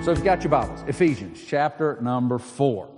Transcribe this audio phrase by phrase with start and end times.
[0.03, 2.89] So if you've got your Bibles, Ephesians chapter number four.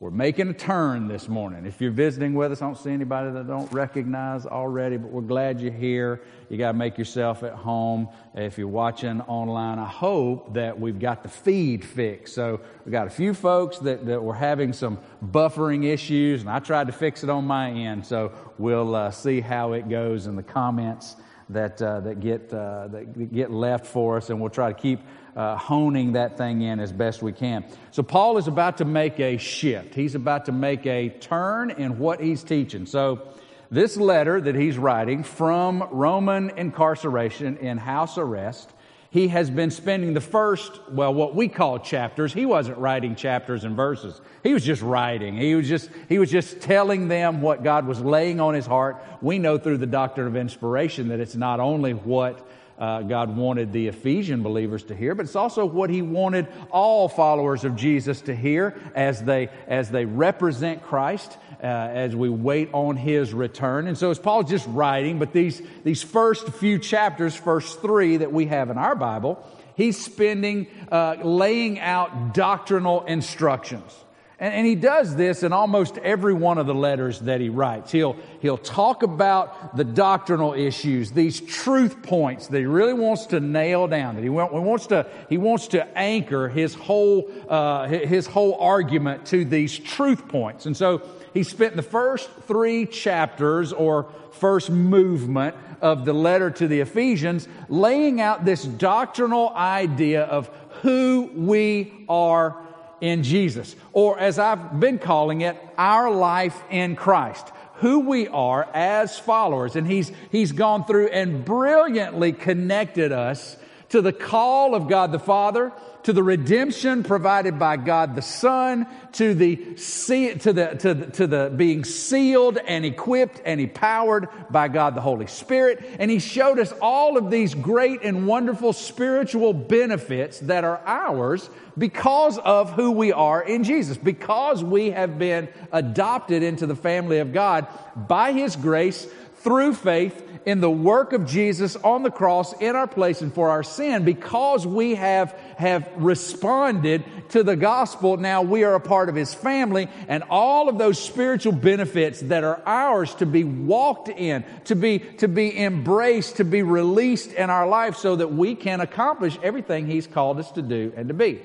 [0.00, 1.66] We're making a turn this morning.
[1.66, 5.10] If you're visiting with us, I don't see anybody that I don't recognize already, but
[5.10, 6.22] we're glad you're here.
[6.48, 8.08] You got to make yourself at home.
[8.32, 12.32] If you're watching online, I hope that we've got the feed fixed.
[12.36, 16.60] So we got a few folks that, that were having some buffering issues, and I
[16.60, 18.06] tried to fix it on my end.
[18.06, 21.16] So we'll uh, see how it goes in the comments
[21.48, 25.00] that, uh, that, get, uh, that get left for us, and we'll try to keep
[25.38, 27.64] uh, honing that thing in as best we can.
[27.92, 29.94] So, Paul is about to make a shift.
[29.94, 32.86] He's about to make a turn in what he's teaching.
[32.86, 33.22] So,
[33.70, 38.72] this letter that he's writing from Roman incarceration in house arrest,
[39.10, 42.32] he has been spending the first, well, what we call chapters.
[42.32, 44.20] He wasn't writing chapters and verses.
[44.42, 45.36] He was just writing.
[45.36, 48.96] He was just, he was just telling them what God was laying on his heart.
[49.22, 52.44] We know through the doctrine of inspiration that it's not only what
[52.78, 57.08] uh, God wanted the Ephesian believers to hear, but it's also what He wanted all
[57.08, 62.70] followers of Jesus to hear as they, as they represent Christ, uh, as we wait
[62.72, 63.86] on His return.
[63.86, 68.32] And so as Paul's just writing, but these, these first few chapters, first three that
[68.32, 69.44] we have in our Bible,
[69.74, 73.92] he's spending uh, laying out doctrinal instructions.
[74.40, 77.90] And, and, he does this in almost every one of the letters that he writes.
[77.90, 83.40] He'll, he'll talk about the doctrinal issues, these truth points that he really wants to
[83.40, 87.88] nail down, that he, want, he wants, to, he wants to anchor his whole, uh,
[87.88, 90.66] his whole argument to these truth points.
[90.66, 91.02] And so
[91.34, 97.48] he spent the first three chapters or first movement of the letter to the Ephesians
[97.68, 100.48] laying out this doctrinal idea of
[100.82, 102.56] who we are
[103.00, 107.46] in Jesus, or as I've been calling it, our life in Christ.
[107.76, 109.76] Who we are as followers.
[109.76, 113.56] And he's, he's gone through and brilliantly connected us
[113.90, 115.72] to the call of God the Father,
[116.02, 121.26] to the redemption provided by God the Son, to the, to the, to the, to
[121.26, 125.84] the being sealed and equipped and empowered by God the Holy Spirit.
[125.98, 131.48] And He showed us all of these great and wonderful spiritual benefits that are ours
[131.76, 137.18] because of who we are in Jesus, because we have been adopted into the family
[137.18, 137.66] of God
[137.96, 139.06] by His grace
[139.48, 143.48] through faith in the work of Jesus on the cross in our place and for
[143.48, 148.18] our sin because we have, have responded to the gospel.
[148.18, 152.44] Now we are a part of his family and all of those spiritual benefits that
[152.44, 157.48] are ours to be walked in, to be, to be embraced, to be released in
[157.48, 161.14] our life so that we can accomplish everything he's called us to do and to
[161.14, 161.40] be.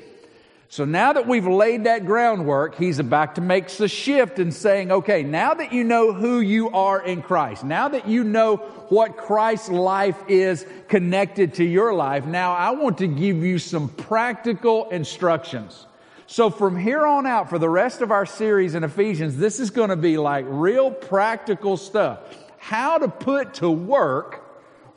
[0.74, 4.92] So now that we've laid that groundwork, he's about to make the shift and saying,
[4.92, 8.56] okay, now that you know who you are in Christ, now that you know
[8.90, 13.88] what Christ's life is connected to your life, now I want to give you some
[13.88, 15.86] practical instructions.
[16.26, 19.70] So from here on out, for the rest of our series in Ephesians, this is
[19.70, 22.22] going to be like real practical stuff.
[22.58, 24.43] How to put to work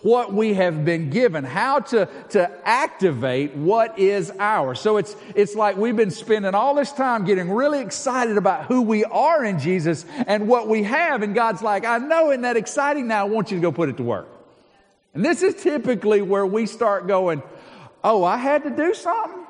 [0.03, 4.81] what we have been given, how to, to activate what is ours.
[4.81, 8.83] So it's, it's like we've been spending all this time getting really excited about who
[8.83, 11.23] we are in Jesus and what we have.
[11.23, 13.09] And God's like, I know, isn't that exciting?
[13.09, 14.29] Now I want you to go put it to work.
[15.15, 17.43] And this is typically where we start going,
[18.05, 19.45] Oh, I had to do something?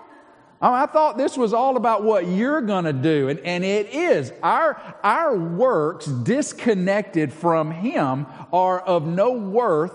[0.62, 3.28] Oh, I thought this was all about what you're going to do.
[3.28, 4.32] And, and it is.
[4.42, 9.92] Our, our works disconnected from Him are of no worth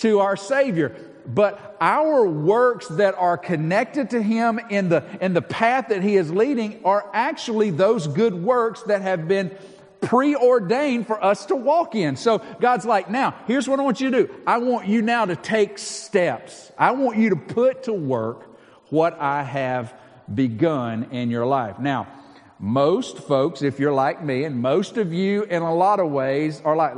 [0.00, 0.94] to our Savior.
[1.26, 6.16] But our works that are connected to Him in the, in the path that He
[6.16, 9.56] is leading are actually those good works that have been
[10.00, 12.16] preordained for us to walk in.
[12.16, 14.34] So God's like, now, here's what I want you to do.
[14.46, 16.72] I want you now to take steps.
[16.78, 18.46] I want you to put to work
[18.88, 19.94] what I have
[20.32, 21.78] begun in your life.
[21.78, 22.08] Now,
[22.58, 26.60] most folks, if you're like me, and most of you in a lot of ways
[26.64, 26.94] are like,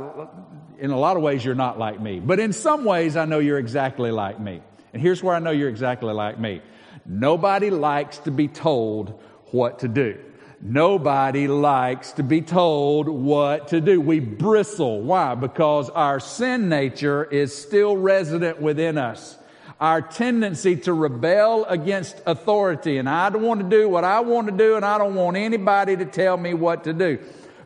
[0.83, 2.19] in a lot of ways, you're not like me.
[2.19, 4.61] But in some ways, I know you're exactly like me.
[4.91, 6.61] And here's where I know you're exactly like me.
[7.05, 9.17] Nobody likes to be told
[9.51, 10.19] what to do.
[10.61, 14.01] Nobody likes to be told what to do.
[14.01, 14.99] We bristle.
[14.99, 15.35] Why?
[15.35, 19.37] Because our sin nature is still resident within us.
[19.79, 22.97] Our tendency to rebel against authority.
[22.97, 25.37] And I don't want to do what I want to do, and I don't want
[25.37, 27.19] anybody to tell me what to do.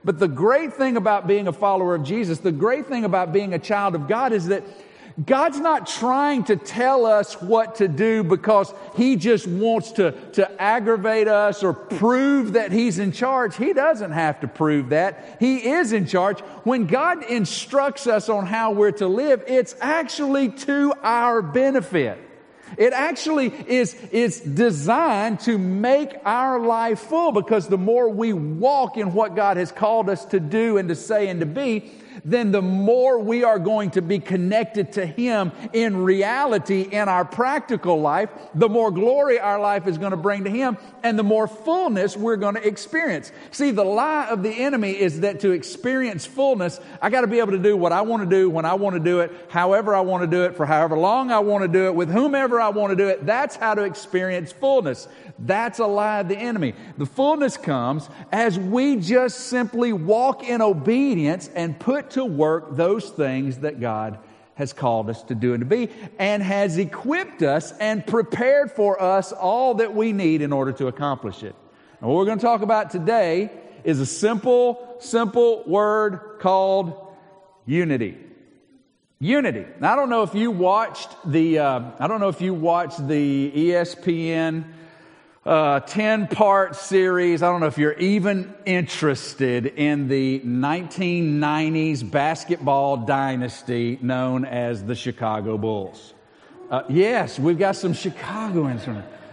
[0.07, 3.54] But the great thing about being a follower of Jesus, the great thing about being
[3.54, 4.63] a child of God is that
[5.25, 10.62] God's not trying to tell us what to do because He just wants to, to
[10.62, 13.57] aggravate us or prove that He's in charge.
[13.57, 15.36] He doesn't have to prove that.
[15.42, 16.39] He is in charge.
[16.63, 22.26] When God instructs us on how we're to live, it's actually to our benefit.
[22.78, 28.98] It actually is, is designed to make our life full because the more we walk
[28.98, 31.92] in what God has called us to do and to say and to be,
[32.27, 37.24] then the more we are going to be connected to Him in reality in our
[37.24, 41.24] practical life, the more glory our life is going to bring to Him and the
[41.24, 43.31] more fullness we're going to experience.
[43.51, 47.39] See, the lie of the enemy is that to experience fullness, I got to be
[47.39, 49.95] able to do what I want to do when I want to do it, however
[49.95, 52.59] I want to do it, for however long I want to do it, with whomever
[52.59, 53.25] I want to do it.
[53.25, 55.07] That's how to experience fullness.
[55.39, 56.74] That's a lie of the enemy.
[56.97, 63.10] The fullness comes as we just simply walk in obedience and put to work those
[63.10, 64.19] things that God
[64.56, 69.02] has called us to do and to be, and has equipped us and prepared for
[69.02, 71.56] us all that we need in order to accomplish it.
[72.00, 73.52] And what we're going to talk about today
[73.84, 77.16] is a simple, simple word called
[77.66, 78.18] unity.
[79.20, 79.66] Unity.
[79.80, 83.08] Now, I don't know if you watched the, uh, I don't know if you watched
[83.08, 84.63] the ESPN
[85.48, 87.42] uh, 10 part series.
[87.42, 94.94] I don't know if you're even interested in the 1990s basketball dynasty known as the
[94.94, 96.14] Chicago Bulls.
[96.70, 98.84] Uh, yes, we've got some Chicagoans.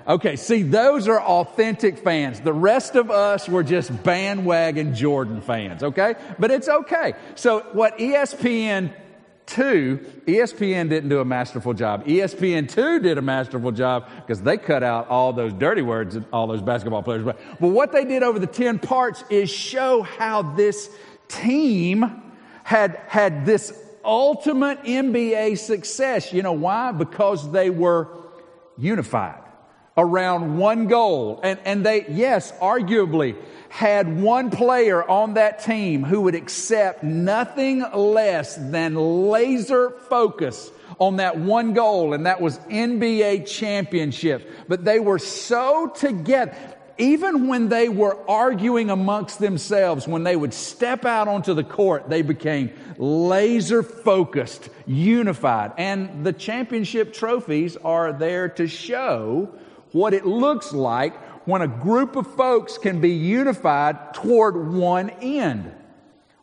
[0.07, 2.39] Okay, see, those are authentic fans.
[2.41, 6.15] The rest of us were just bandwagon Jordan fans, okay?
[6.39, 7.15] But it's okay.
[7.35, 8.93] So, what ESPN
[9.47, 12.07] Two, ESPN didn't do a masterful job.
[12.07, 16.25] ESPN 2 did a masterful job because they cut out all those dirty words that
[16.33, 17.25] all those basketball players.
[17.25, 20.91] But, but what they did over the 10 parts is show how this
[21.29, 22.23] team
[22.63, 26.33] had, had this ultimate NBA success.
[26.33, 26.93] You know why?
[26.93, 28.09] Because they were
[28.79, 29.44] unified
[29.97, 31.41] around one goal.
[31.43, 33.37] And, and they, yes, arguably,
[33.69, 40.71] had one player on that team who would accept nothing less than laser focus
[41.01, 44.45] on that one goal, and that was NBA championships.
[44.69, 46.57] But they were so together.
[46.97, 52.09] Even when they were arguing amongst themselves, when they would step out onto the court,
[52.09, 55.73] they became laser focused, unified.
[55.77, 59.53] And the championship trophies are there to show
[59.95, 65.73] what it looks like when a group of folks can be unified toward one end.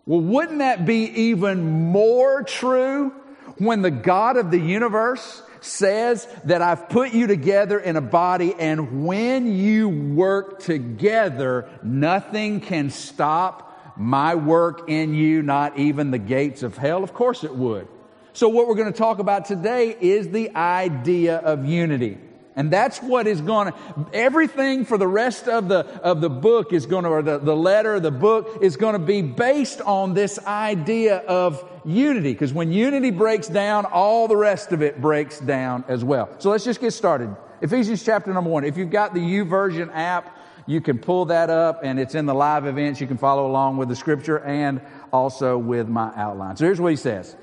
[0.06, 3.10] Well, wouldn't that be even more true
[3.58, 8.56] when the God of the universe says that I've put you together in a body
[8.58, 16.18] and when you work together, nothing can stop my work in you, not even the
[16.18, 17.04] gates of hell?
[17.04, 17.88] Of course it would.
[18.32, 22.18] So what we're going to talk about today is the idea of unity.
[22.56, 26.74] And that's what is going to, everything for the rest of the, of the book
[26.74, 30.14] is going to, or the, the letter, the book is going to be based on
[30.14, 32.34] this idea of unity.
[32.34, 36.30] Because when unity breaks down, all the rest of it breaks down as well.
[36.40, 37.34] So let's just get started.
[37.62, 38.66] Ephesians chapter number one.
[38.66, 40.38] If you've got the YouVersion app,
[40.68, 43.00] you can pull that up and it's in the live events.
[43.00, 44.82] You can follow along with the scripture and
[45.14, 46.58] also with my outline.
[46.58, 47.36] So here's what he says.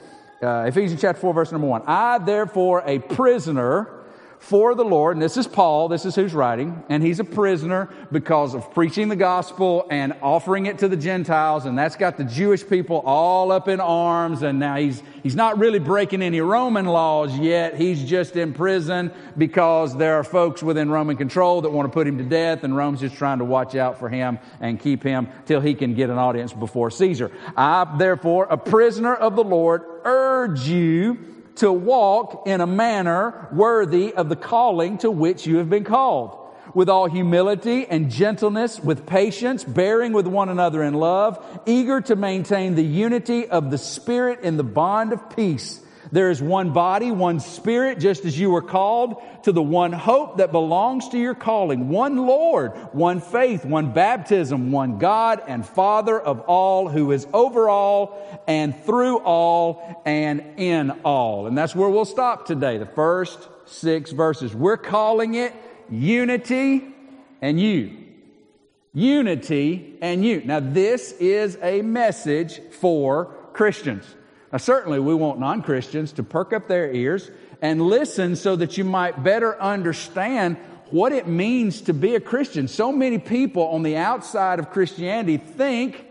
[0.43, 1.83] Uh, Ephesians chapter 4 verse number 1.
[1.87, 3.98] I therefore a prisoner
[4.39, 5.17] for the Lord.
[5.17, 9.09] And this is Paul, this is who's writing, and he's a prisoner because of preaching
[9.09, 13.51] the gospel and offering it to the Gentiles, and that's got the Jewish people all
[13.51, 17.77] up in arms, and now he's, he's not really breaking any Roman laws yet.
[17.77, 22.07] He's just in prison because there are folks within Roman control that want to put
[22.07, 25.29] him to death, and Rome's just trying to watch out for him and keep him
[25.47, 27.31] till he can get an audience before Caesar.
[27.57, 34.15] I, therefore, a prisoner of the Lord, urge you to walk in a manner worthy
[34.15, 36.39] of the calling to which you have been called,
[36.75, 42.17] with all humility and gentleness, with patience, bearing with one another in love, eager to
[42.17, 45.81] maintain the unity of the Spirit in the bond of peace.
[46.11, 50.39] There is one body, one spirit, just as you were called to the one hope
[50.39, 56.19] that belongs to your calling, one Lord, one faith, one baptism, one God and Father
[56.19, 61.47] of all, who is over all and through all and in all.
[61.47, 64.55] And that's where we'll stop today, the first six verses.
[64.55, 65.53] We're calling it
[65.91, 66.95] unity
[67.43, 68.05] and you.
[68.95, 70.43] Unity and you.
[70.45, 74.05] Now, this is a message for Christians.
[74.53, 78.79] Now, certainly we want non Christians to perk up their ears and listen so that
[78.79, 80.57] you might better understand
[80.91, 82.67] what it means to be a Christian.
[82.67, 86.07] So many people on the outside of Christianity think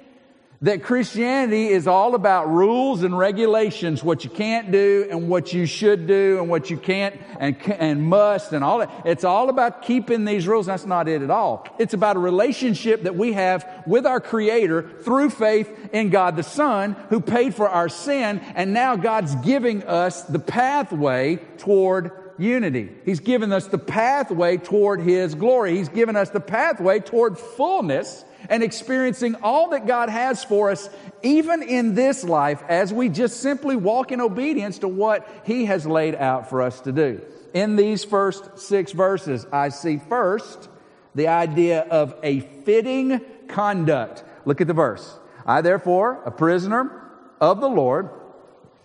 [0.64, 5.68] That Christianity is all about rules and regulations, what you can't do and what you
[5.68, 8.90] should do and what you can't and, and must and all that.
[9.06, 10.66] It's all about keeping these rules.
[10.66, 11.68] That's not it at all.
[11.78, 16.44] It's about a relationship that we have with our Creator through faith in God the
[16.44, 18.40] Son who paid for our sin.
[18.56, 22.90] And now God's giving us the pathway toward unity.
[23.06, 25.78] He's given us the pathway toward His glory.
[25.78, 30.89] He's given us the pathway toward fullness and experiencing all that God has for us,
[31.24, 35.86] even in this life, as we just simply walk in obedience to what He has
[35.86, 37.22] laid out for us to do.
[37.54, 40.70] In these first six verses, I see first
[41.16, 44.24] the idea of a fitting conduct.
[44.46, 45.18] Look at the verse.
[45.46, 48.10] I, therefore, a prisoner of the Lord,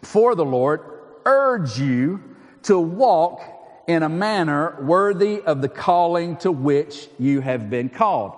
[0.03, 0.81] for the Lord,
[1.25, 2.23] urge you
[2.65, 3.43] to walk
[3.87, 8.37] in a manner worthy of the calling to which you have been called.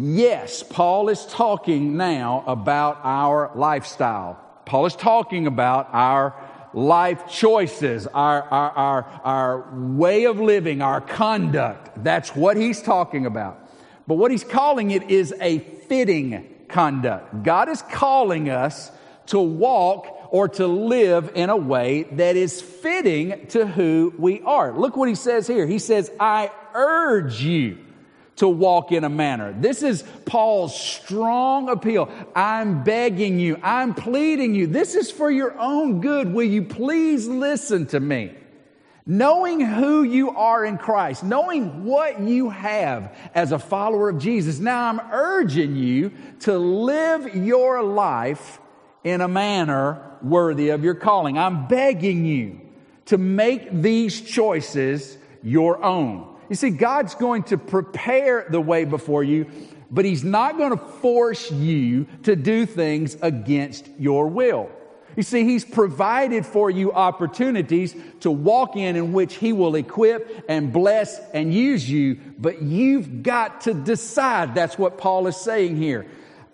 [0.00, 4.38] Yes, Paul is talking now about our lifestyle.
[4.64, 6.36] Paul is talking about our
[6.72, 12.04] life choices, our, our, our, our way of living, our conduct.
[12.04, 13.58] That's what he's talking about.
[14.06, 17.42] But what he's calling it is a fitting conduct.
[17.42, 18.92] God is calling us
[19.26, 24.78] to walk or to live in a way that is fitting to who we are.
[24.78, 25.66] Look what he says here.
[25.66, 27.78] He says, I urge you
[28.38, 29.52] to walk in a manner.
[29.52, 32.10] This is Paul's strong appeal.
[32.34, 33.58] I'm begging you.
[33.62, 34.66] I'm pleading you.
[34.66, 36.32] This is for your own good.
[36.32, 38.32] Will you please listen to me?
[39.04, 44.58] Knowing who you are in Christ, knowing what you have as a follower of Jesus,
[44.60, 48.60] now I'm urging you to live your life
[49.02, 51.38] in a manner worthy of your calling.
[51.38, 52.60] I'm begging you
[53.06, 56.36] to make these choices your own.
[56.48, 59.46] You see, God's going to prepare the way before you,
[59.90, 64.70] but He's not going to force you to do things against your will.
[65.16, 70.44] You see, He's provided for you opportunities to walk in in which He will equip
[70.48, 74.54] and bless and use you, but you've got to decide.
[74.54, 76.06] That's what Paul is saying here.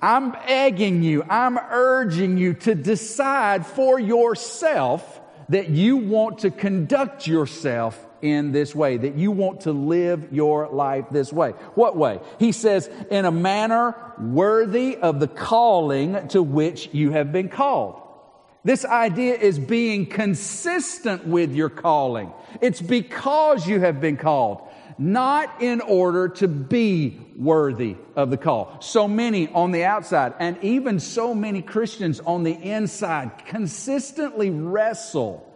[0.03, 7.27] I'm egging you, I'm urging you to decide for yourself that you want to conduct
[7.27, 11.51] yourself in this way, that you want to live your life this way.
[11.75, 12.21] What way?
[12.39, 18.01] He says, in a manner worthy of the calling to which you have been called.
[18.65, 22.33] This idea is being consistent with your calling.
[22.63, 24.67] It's because you have been called,
[24.99, 28.77] not in order to be worthy of the call.
[28.81, 35.51] So many on the outside, and even so many Christians on the inside, consistently wrestle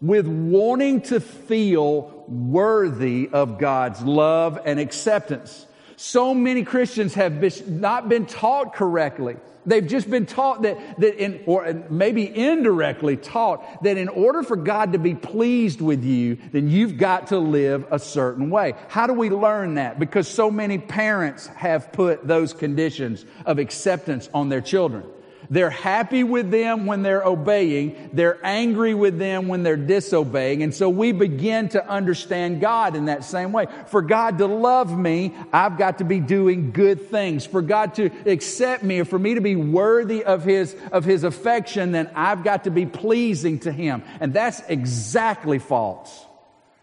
[0.00, 5.66] with wanting to feel worthy of God's love and acceptance.
[5.96, 9.36] So many Christians have not been taught correctly.
[9.64, 14.56] They've just been taught that, that in, or maybe indirectly taught that in order for
[14.56, 18.74] God to be pleased with you, then you've got to live a certain way.
[18.88, 19.98] How do we learn that?
[19.98, 25.04] Because so many parents have put those conditions of acceptance on their children.
[25.52, 28.08] They're happy with them when they're obeying.
[28.14, 30.62] They're angry with them when they're disobeying.
[30.62, 33.66] And so we begin to understand God in that same way.
[33.88, 37.44] For God to love me, I've got to be doing good things.
[37.44, 41.22] For God to accept me or for me to be worthy of His, of His
[41.22, 44.04] affection, then I've got to be pleasing to Him.
[44.20, 46.24] And that's exactly false.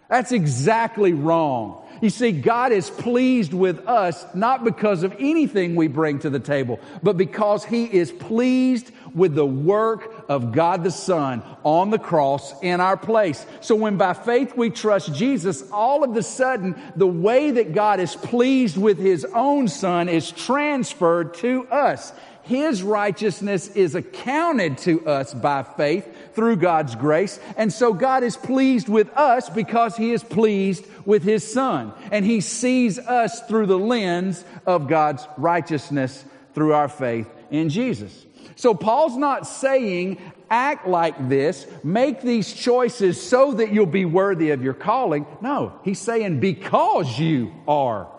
[0.09, 1.88] That's exactly wrong.
[2.01, 6.39] You see, God is pleased with us not because of anything we bring to the
[6.39, 11.99] table, but because He is pleased with the work of God the Son on the
[11.99, 13.45] cross in our place.
[13.61, 17.99] So when by faith we trust Jesus, all of the sudden, the way that God
[17.99, 22.13] is pleased with His own Son is transferred to us.
[22.43, 27.39] His righteousness is accounted to us by faith through God's grace.
[27.57, 31.93] And so God is pleased with us because He is pleased with His Son.
[32.11, 38.25] And He sees us through the lens of God's righteousness through our faith in Jesus.
[38.55, 40.17] So Paul's not saying,
[40.49, 45.25] act like this, make these choices so that you'll be worthy of your calling.
[45.41, 48.11] No, he's saying because you are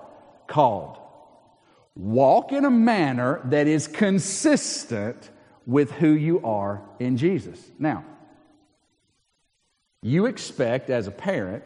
[0.47, 0.97] called.
[1.95, 5.29] Walk in a manner that is consistent
[5.71, 7.65] with who you are in Jesus.
[7.79, 8.05] Now,
[10.03, 11.62] you expect as a parent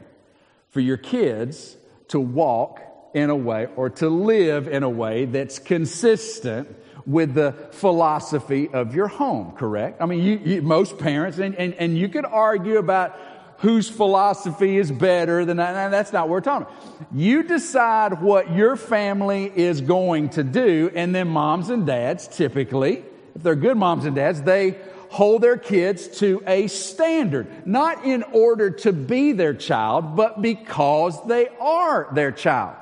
[0.69, 1.75] for your kids
[2.09, 2.83] to walk
[3.15, 6.69] in a way or to live in a way that's consistent
[7.07, 10.03] with the philosophy of your home, correct?
[10.03, 13.19] I mean, you, you, most parents, and, and, and you could argue about
[13.59, 15.91] whose philosophy is better than that.
[15.91, 17.07] That's not what we're talking about.
[17.15, 23.03] You decide what your family is going to do, and then moms and dads typically
[23.35, 24.79] if they're good moms and dads, they
[25.11, 31.25] hold their kids to a standard, not in order to be their child, but because
[31.27, 32.77] they are their child.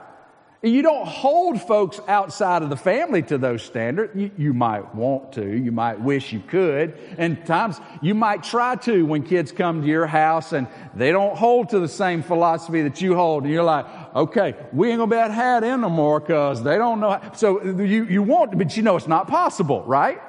[0.65, 4.15] You don't hold folks outside of the family to those standards.
[4.15, 5.45] You, you, might want to.
[5.45, 6.97] You might wish you could.
[7.19, 11.37] And times you might try to when kids come to your house and they don't
[11.37, 13.43] hold to the same philosophy that you hold.
[13.43, 16.79] And you're like, okay, we ain't gonna be that hat in no more because they
[16.79, 17.11] don't know.
[17.11, 17.33] How.
[17.33, 20.21] So you, you want, to, but you know it's not possible, right?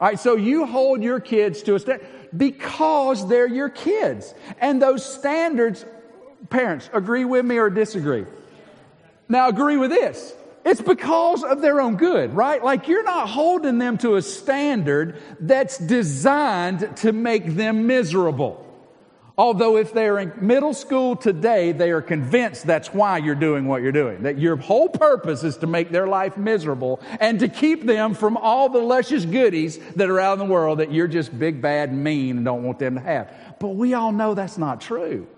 [0.00, 4.32] All right, so you hold your kids to a standard because they're your kids.
[4.60, 5.84] And those standards,
[6.50, 8.26] parents, agree with me or disagree?
[9.28, 10.34] Now, agree with this.
[10.64, 12.62] It's because of their own good, right?
[12.62, 18.64] Like you're not holding them to a standard that's designed to make them miserable.
[19.38, 23.82] Although if they're in middle school today, they are convinced that's why you're doing what
[23.82, 24.24] you're doing.
[24.24, 28.36] That your whole purpose is to make their life miserable and to keep them from
[28.36, 31.94] all the luscious goodies that are out in the world that you're just big, bad,
[31.94, 33.32] mean and don't want them to have.
[33.60, 35.28] But we all know that's not true.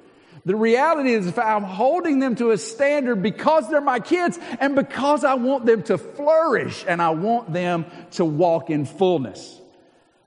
[0.46, 4.74] The reality is if I'm holding them to a standard because they're my kids and
[4.74, 9.59] because I want them to flourish and I want them to walk in fullness.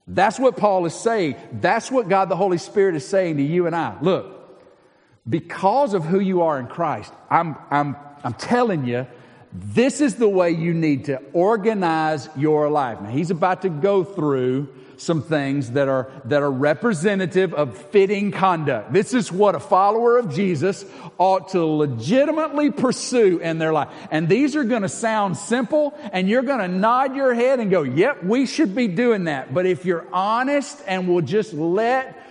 [0.08, 1.36] That's what Paul is saying.
[1.52, 3.98] That's what God the Holy Spirit is saying to you and I.
[4.02, 4.34] Look,
[5.30, 9.08] because of who you are in Christ, I'm, I'm, I'm telling you,
[9.54, 13.00] this is the way you need to organize your life.
[13.00, 14.68] Now, he's about to go through
[15.04, 18.94] some things that are, that are representative of fitting conduct.
[18.94, 20.86] This is what a follower of Jesus
[21.18, 23.90] ought to legitimately pursue in their life.
[24.12, 27.70] And these are going to sound simple and you're going to nod your head and
[27.70, 29.54] go, yep, we should be doing that.
[29.54, 32.23] But if you're honest and will just let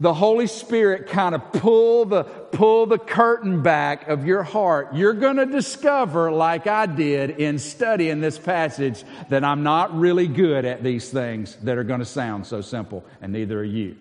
[0.00, 5.12] the Holy Spirit kind of pull the, pull the curtain back of your heart, you're
[5.12, 10.64] going to discover, like I did in studying this passage, that I'm not really good
[10.64, 13.96] at these things that are going to sound so simple, and neither are you.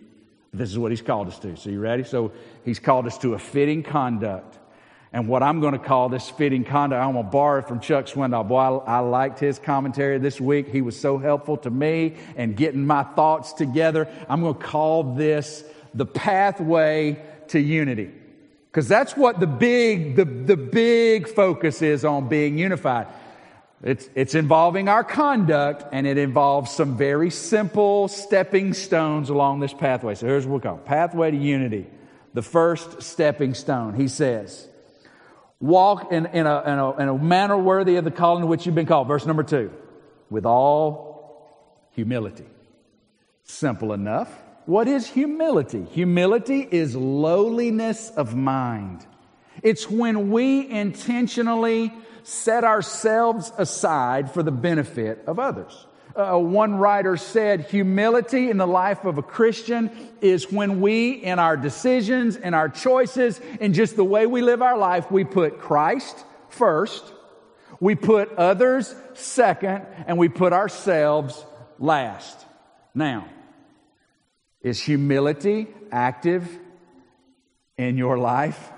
[0.54, 1.58] This is what He's called us to.
[1.58, 2.06] So, you ready?
[2.06, 2.32] So,
[2.64, 4.58] He's called us to a fitting conduct.
[5.12, 7.80] And what I'm going to call this fitting conduct, I'm going to borrow it from
[7.80, 8.48] Chuck Swindoll.
[8.48, 10.68] Boy, I, I, liked his commentary this week.
[10.68, 14.08] He was so helpful to me and getting my thoughts together.
[14.30, 18.12] I'm going to call this the pathway to unity.
[18.72, 23.08] Because that's what the big, the, the big focus is on being unified.
[23.82, 29.74] It's, it's involving our conduct and it involves some very simple stepping stones along this
[29.74, 30.16] pathway.
[30.16, 30.78] So here's what we call.
[30.78, 31.88] Pathway to unity.
[32.34, 33.96] The first stepping stone.
[33.96, 34.68] He says,
[35.60, 38.66] walk in, in, a, in, a, in a manner worthy of the calling to which
[38.66, 39.08] you've been called.
[39.08, 39.72] Verse number two.
[40.30, 42.46] With all humility.
[43.44, 44.30] Simple enough.
[44.70, 45.84] What is humility?
[45.94, 49.04] Humility is lowliness of mind.
[49.64, 55.88] It's when we intentionally set ourselves aside for the benefit of others.
[56.16, 59.90] Uh, one writer said, humility in the life of a Christian
[60.22, 64.62] is when we, in our decisions, in our choices, in just the way we live
[64.62, 66.16] our life, we put Christ
[66.50, 67.12] first,
[67.80, 71.44] we put others second, and we put ourselves
[71.80, 72.46] last.
[72.94, 73.26] Now,
[74.62, 76.60] is humility active
[77.78, 78.72] in your life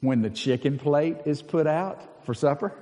[0.00, 2.72] when the chicken plate is put out for supper?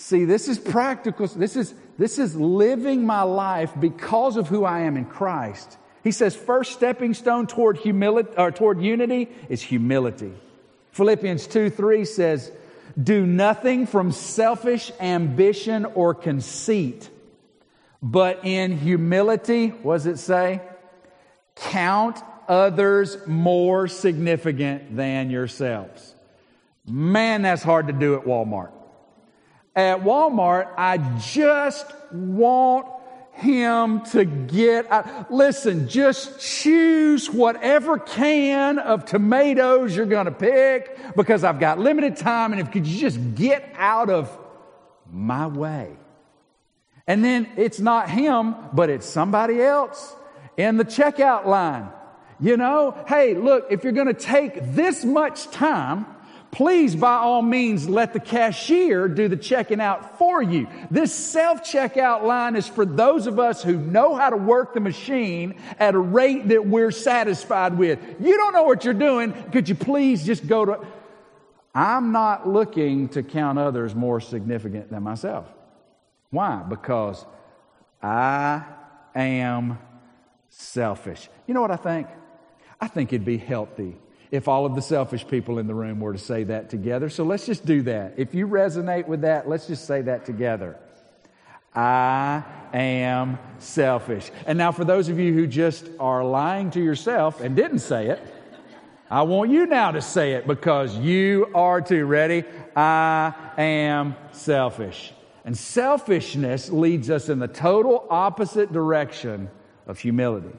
[0.00, 1.26] See, this is practical.
[1.26, 5.76] This is, this is living my life because of who I am in Christ.
[6.04, 10.32] He says, first stepping stone toward humility or toward unity is humility.
[10.92, 12.52] Philippians 2 3 says,
[13.00, 17.10] Do nothing from selfish ambition or conceit
[18.02, 20.60] but in humility, what does it say?
[21.56, 26.14] Count others more significant than yourselves.
[26.86, 28.72] Man, that's hard to do at Walmart.
[29.76, 32.86] At Walmart, I just want
[33.32, 34.90] him to get.
[34.90, 41.78] Uh, listen, just choose whatever can of tomatoes you're going to pick because I've got
[41.78, 42.52] limited time.
[42.52, 44.36] And if could you just get out of
[45.12, 45.96] my way?
[47.08, 50.14] And then it's not him, but it's somebody else
[50.58, 51.88] in the checkout line.
[52.38, 56.04] You know, hey, look, if you're going to take this much time,
[56.50, 60.68] please by all means let the cashier do the checking out for you.
[60.90, 64.80] This self checkout line is for those of us who know how to work the
[64.80, 67.98] machine at a rate that we're satisfied with.
[68.20, 69.32] You don't know what you're doing.
[69.50, 70.86] Could you please just go to.
[71.74, 75.46] I'm not looking to count others more significant than myself.
[76.30, 76.62] Why?
[76.68, 77.24] Because
[78.02, 78.64] I
[79.14, 79.78] am
[80.50, 81.28] selfish.
[81.46, 82.08] You know what I think?
[82.80, 83.96] I think it'd be healthy
[84.30, 87.08] if all of the selfish people in the room were to say that together.
[87.08, 88.14] So let's just do that.
[88.16, 90.76] If you resonate with that, let's just say that together.
[91.74, 94.30] I am selfish.
[94.46, 98.08] And now, for those of you who just are lying to yourself and didn't say
[98.08, 98.20] it,
[99.10, 102.04] I want you now to say it because you are too.
[102.04, 102.44] Ready?
[102.76, 105.12] I am selfish.
[105.48, 109.48] And selfishness leads us in the total opposite direction
[109.86, 110.54] of humility.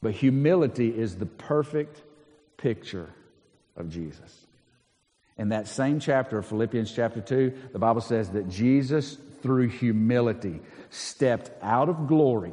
[0.00, 2.00] But humility is the perfect
[2.56, 3.12] picture
[3.74, 4.46] of Jesus.
[5.36, 10.60] In that same chapter of Philippians chapter 2, the Bible says that Jesus, through humility,
[10.90, 12.52] stepped out of glory.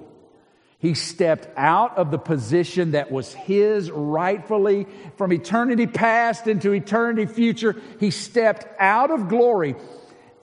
[0.80, 7.28] He stepped out of the position that was his rightfully from eternity past into eternity
[7.28, 7.80] future.
[8.00, 9.76] He stepped out of glory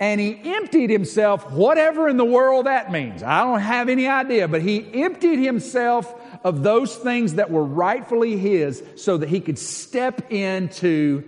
[0.01, 3.23] and he emptied himself, whatever in the world that means.
[3.23, 8.39] I don't have any idea, but he emptied himself of those things that were rightfully
[8.39, 11.23] his so that he could step into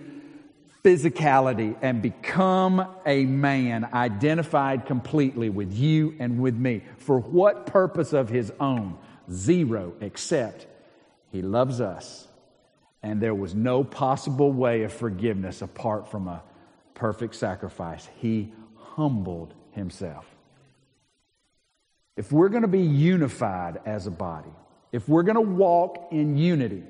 [0.83, 6.81] physicality and become a man identified completely with you and with me.
[6.97, 8.97] For what purpose of his own?
[9.31, 10.65] Zero, except
[11.31, 12.27] he loves us.
[13.03, 16.41] And there was no possible way of forgiveness apart from a
[16.95, 18.09] perfect sacrifice.
[18.19, 18.51] He
[18.95, 20.25] humbled himself.
[22.15, 24.51] If we're going to be unified as a body,
[24.91, 26.83] if we're going to walk in unity,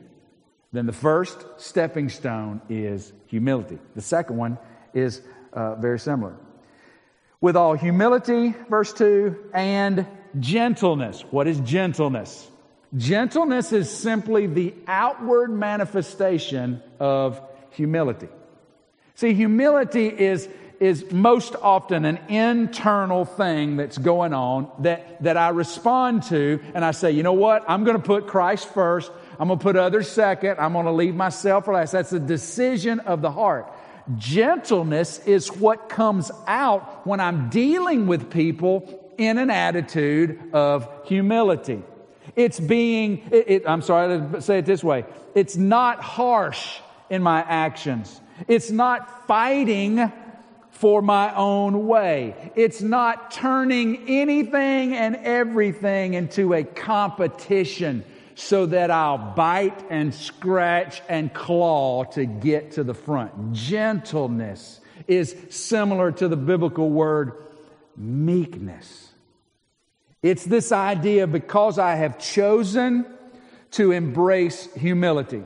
[0.74, 3.80] then the first stepping stone is humility.
[3.96, 4.58] The second one
[4.94, 5.22] is
[5.54, 6.36] uh, very similar.
[7.40, 10.06] With all humility, verse 2, and
[10.40, 11.22] gentleness.
[11.32, 12.50] What is gentleness?
[12.98, 18.30] Gentleness is simply the outward manifestation of humility.
[19.16, 20.50] See, humility is,
[20.84, 26.84] is most often an internal thing that's going on that, that I respond to and
[26.84, 27.64] I say, you know what?
[27.70, 29.10] I'm going to put Christ first.
[29.40, 30.58] I'm going to put others second.
[30.60, 31.94] I'm going to leave myself last.
[31.94, 33.72] That's a decision of the heart.
[34.18, 41.82] Gentleness is what comes out when I'm dealing with people in an attitude of humility.
[42.36, 45.06] It's being, it, it, I'm sorry to say it this way.
[45.34, 48.20] It's not harsh in my actions.
[48.50, 50.12] It's not fighting
[50.74, 52.52] for my own way.
[52.56, 58.04] It's not turning anything and everything into a competition
[58.36, 63.54] so that I'll bite and scratch and claw to get to the front.
[63.54, 67.34] Gentleness is similar to the biblical word
[67.96, 69.12] meekness.
[70.24, 73.06] It's this idea because I have chosen
[73.72, 75.44] to embrace humility.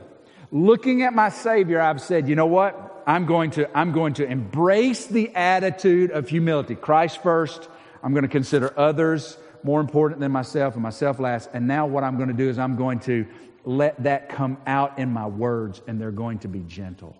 [0.50, 2.87] Looking at my Savior, I've said, you know what?
[3.08, 6.74] I'm going to, I'm going to embrace the attitude of humility.
[6.74, 7.66] Christ first.
[8.02, 11.48] I'm going to consider others more important than myself and myself last.
[11.54, 13.26] And now what I'm going to do is I'm going to
[13.64, 17.16] let that come out in my words and they're going to be gentle.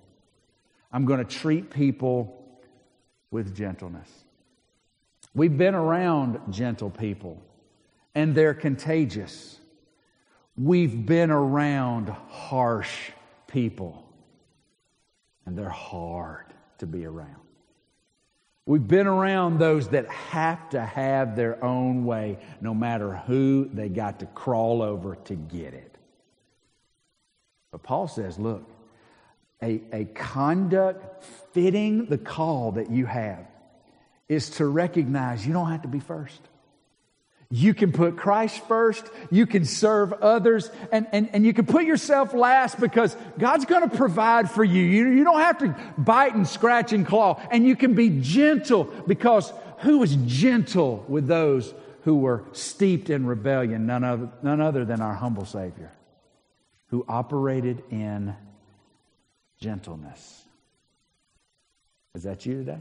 [0.92, 2.38] I'm going to treat people
[3.30, 4.10] with gentleness.
[5.34, 7.40] We've been around gentle people
[8.14, 9.58] and they're contagious.
[10.54, 13.10] We've been around harsh
[13.46, 14.04] people
[15.48, 16.44] and they're hard
[16.76, 17.40] to be around.
[18.66, 23.88] We've been around those that have to have their own way, no matter who they
[23.88, 25.96] got to crawl over to get it.
[27.72, 28.68] But Paul says, look,
[29.62, 33.46] a, a conduct fitting the call that you have
[34.28, 36.42] is to recognize you don't have to be first.
[37.50, 39.06] You can put Christ first.
[39.30, 43.88] You can serve others and, and, and you can put yourself last because God's going
[43.88, 44.82] to provide for you.
[44.82, 45.08] you.
[45.08, 47.40] You don't have to bite and scratch and claw.
[47.50, 53.24] And you can be gentle because who was gentle with those who were steeped in
[53.24, 53.86] rebellion?
[53.86, 55.90] None other, none other than our humble Savior
[56.88, 58.34] who operated in
[59.58, 60.44] gentleness.
[62.14, 62.80] Is that you today?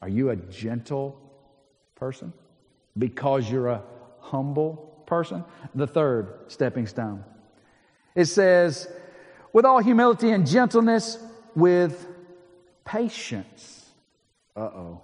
[0.00, 1.20] Are you a gentle
[1.94, 2.32] person?
[2.96, 3.82] Because you're a
[4.20, 5.44] humble person.
[5.74, 7.24] The third stepping stone.
[8.14, 8.88] It says,
[9.52, 11.18] with all humility and gentleness,
[11.54, 12.06] with
[12.84, 13.90] patience.
[14.56, 15.00] Uh oh.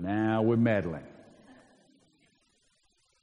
[0.00, 1.04] Now we're meddling.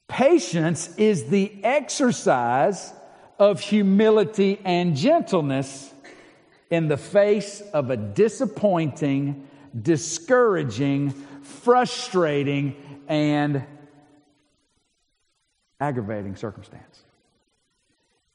[0.08, 2.94] Patience is the exercise
[3.40, 5.92] of humility and gentleness
[6.70, 9.48] in the face of a disappointing,
[9.80, 12.76] discouraging, frustrating,
[13.08, 13.64] and
[15.80, 17.04] aggravating circumstance.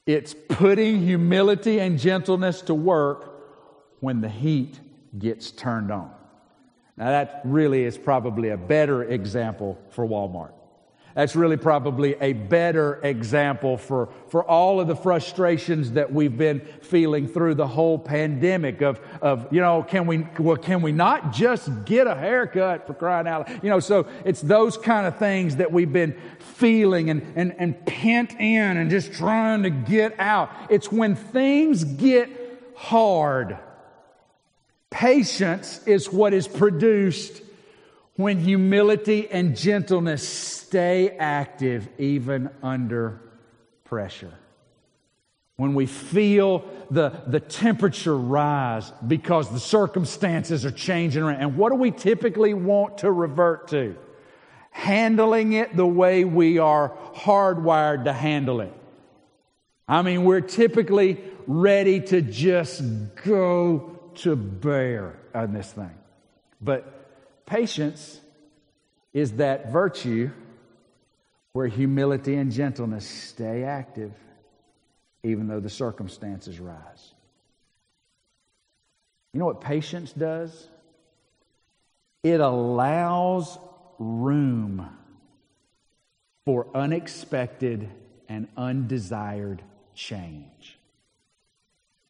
[0.07, 3.33] It's putting humility and gentleness to work
[4.01, 4.79] when the heat
[5.19, 6.12] gets turned on.
[6.97, 10.53] Now, that really is probably a better example for Walmart.
[11.16, 16.61] That's really probably a better example for, for all of the frustrations that we've been
[16.83, 21.33] feeling through the whole pandemic of, of, you know, can we, well, can we not
[21.33, 23.64] just get a haircut for crying out loud?
[23.64, 27.87] You know, so it's those kind of things that we've been feeling and, and, and
[27.87, 30.50] pent in and just trying to get out.
[30.68, 32.29] It's when things get
[32.76, 33.57] hard.
[34.90, 37.40] Patience is what is produced
[38.16, 43.20] when humility and gentleness stay active even under
[43.85, 44.33] pressure.
[45.57, 51.40] When we feel the, the temperature rise because the circumstances are changing around.
[51.40, 53.96] And what do we typically want to revert to?
[54.70, 58.72] Handling it the way we are hardwired to handle it.
[59.88, 62.83] I mean, we're typically ready to just
[63.24, 65.94] go to bear on this thing.
[66.61, 66.95] But
[67.46, 68.20] Patience
[69.12, 70.30] is that virtue
[71.52, 74.12] where humility and gentleness stay active
[75.22, 77.14] even though the circumstances rise.
[79.32, 80.68] You know what patience does?
[82.22, 83.59] It allows
[83.98, 84.88] room
[86.44, 87.88] for unexpected
[88.28, 89.62] and undesired
[89.94, 90.78] change.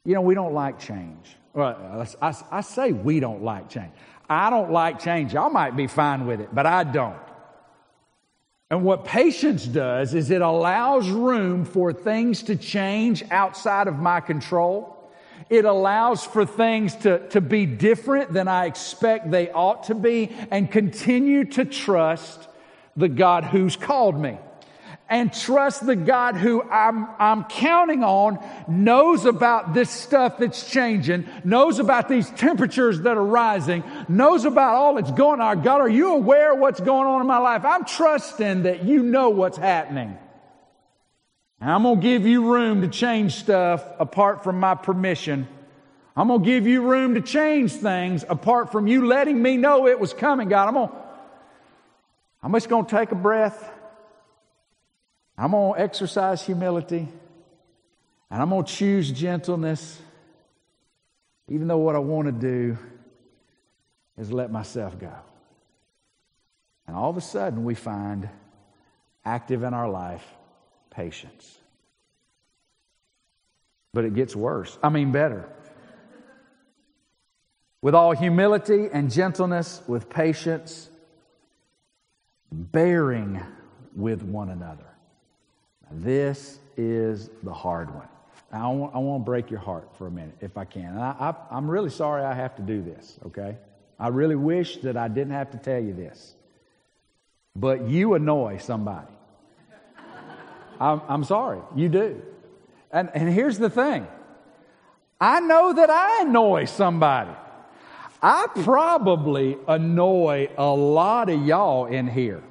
[0.05, 1.37] You know, we don't like change.
[1.53, 3.93] Well, I, I, say we don't like change.
[4.29, 5.35] I don't like change.
[5.35, 7.19] Y'all might be fine with it, but I don't.
[8.71, 14.21] And what patience does is it allows room for things to change outside of my
[14.21, 14.93] control.
[15.49, 20.35] It allows for things to, to be different than I expect they ought to be
[20.51, 22.49] and continue to trust
[22.97, 24.39] the God who's called me
[25.09, 31.27] and trust the God who I'm, I'm counting on knows about this stuff that's changing,
[31.45, 35.63] knows about these temperatures that are rising, knows about all that's going on.
[35.63, 37.65] God, are you aware of what's going on in my life?
[37.65, 40.19] I'm trusting that you know what's happening.
[41.61, 45.49] I'm going to give you room to change stuff apart from my permission.
[46.17, 49.87] I'm going to give you room to change things apart from you letting me know
[49.87, 50.69] it was coming, God.
[50.69, 50.95] I'm going to,
[52.43, 53.73] I'm just going to take a breath.
[55.39, 57.09] I'm going to exercise humility
[58.31, 60.01] and I'm going to choose gentleness,
[61.49, 62.79] even though what I want to do
[64.19, 65.13] is let myself go.
[66.87, 68.29] And all of a sudden, we find
[69.25, 70.25] active in our life
[70.91, 71.59] patience.
[73.93, 74.77] But it gets worse.
[74.83, 75.49] I mean, better.
[77.83, 80.89] With all humility and gentleness, with patience,
[82.51, 83.41] bearing
[83.95, 84.86] with one another.
[85.91, 88.09] This is the hard one.
[88.53, 90.87] I want, I want to break your heart for a minute, if I can.
[90.87, 93.57] And I, I, I'm really sorry I have to do this, okay?
[93.99, 96.35] I really wish that I didn't have to tell you this.
[97.55, 99.13] But you annoy somebody.
[100.81, 102.23] I'm, I'm sorry, you do.
[102.93, 104.07] And, and here's the thing
[105.21, 107.33] I know that I annoy somebody.
[108.23, 112.43] I probably annoy a lot of y'all in here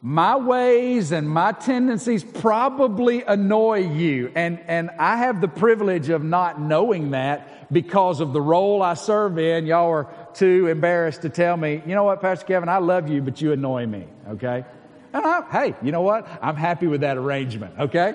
[0.00, 4.30] my ways and my tendencies probably annoy you.
[4.34, 8.94] And, and I have the privilege of not knowing that because of the role I
[8.94, 9.66] serve in.
[9.66, 13.20] Y'all are too embarrassed to tell me, you know what, Pastor Kevin, I love you,
[13.22, 14.06] but you annoy me.
[14.28, 14.64] Okay.
[15.12, 16.28] And I, hey, you know what?
[16.42, 17.74] I'm happy with that arrangement.
[17.78, 18.14] Okay.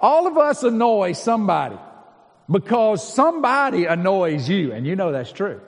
[0.00, 1.78] All of us annoy somebody
[2.50, 4.72] because somebody annoys you.
[4.72, 5.60] And you know that's true.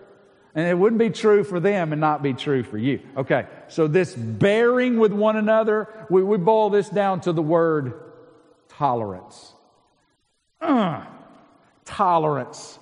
[0.54, 3.00] And it wouldn't be true for them and not be true for you.
[3.16, 7.94] Okay, so this bearing with one another, we, we boil this down to the word
[8.68, 9.52] tolerance.
[10.60, 11.04] Uh,
[11.84, 12.78] tolerance.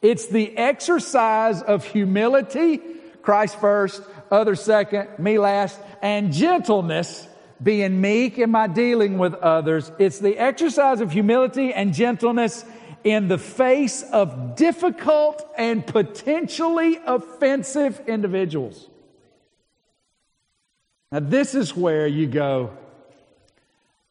[0.00, 2.80] It's the exercise of humility,
[3.22, 7.28] Christ first, other second, me last, and gentleness,
[7.62, 9.92] being meek in my dealing with others.
[9.98, 12.64] It's the exercise of humility and gentleness
[13.04, 18.88] in the face of difficult and potentially offensive individuals.
[21.10, 22.70] Now, this is where you go,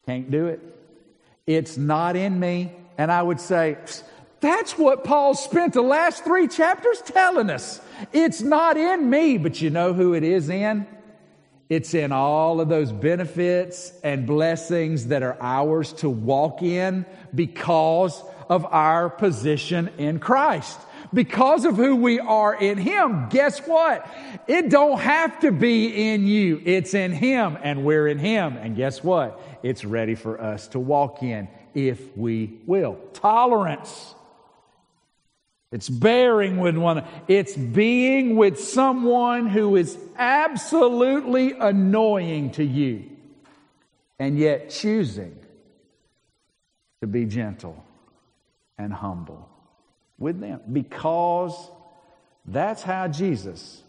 [0.06, 0.60] can't do it.
[1.46, 2.72] It's not in me.
[2.98, 3.78] And I would say,
[4.40, 7.80] that's what Paul spent the last three chapters telling us.
[8.12, 10.86] It's not in me, but you know who it is in?
[11.68, 18.22] It's in all of those benefits and blessings that are ours to walk in because
[18.52, 20.78] of our position in Christ.
[21.14, 24.06] Because of who we are in Him, guess what?
[24.46, 26.60] It don't have to be in you.
[26.62, 28.58] It's in Him and we're in Him.
[28.58, 29.40] And guess what?
[29.62, 32.98] It's ready for us to walk in if we will.
[33.14, 34.14] Tolerance.
[35.70, 37.04] It's bearing with one.
[37.28, 43.08] It's being with someone who is absolutely annoying to you.
[44.18, 45.36] and yet choosing
[47.00, 47.82] to be gentle
[48.78, 49.48] and humble
[50.18, 51.70] with them because
[52.46, 53.82] that's how Jesus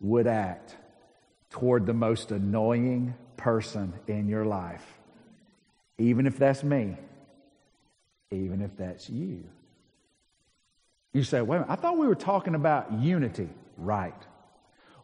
[0.00, 0.76] would act
[1.50, 4.84] toward the most annoying person in your life.
[5.98, 6.96] Even if that's me,
[8.30, 9.44] even if that's you.
[11.12, 13.48] You say, wait a minute, I thought we were talking about unity.
[13.76, 14.14] Right.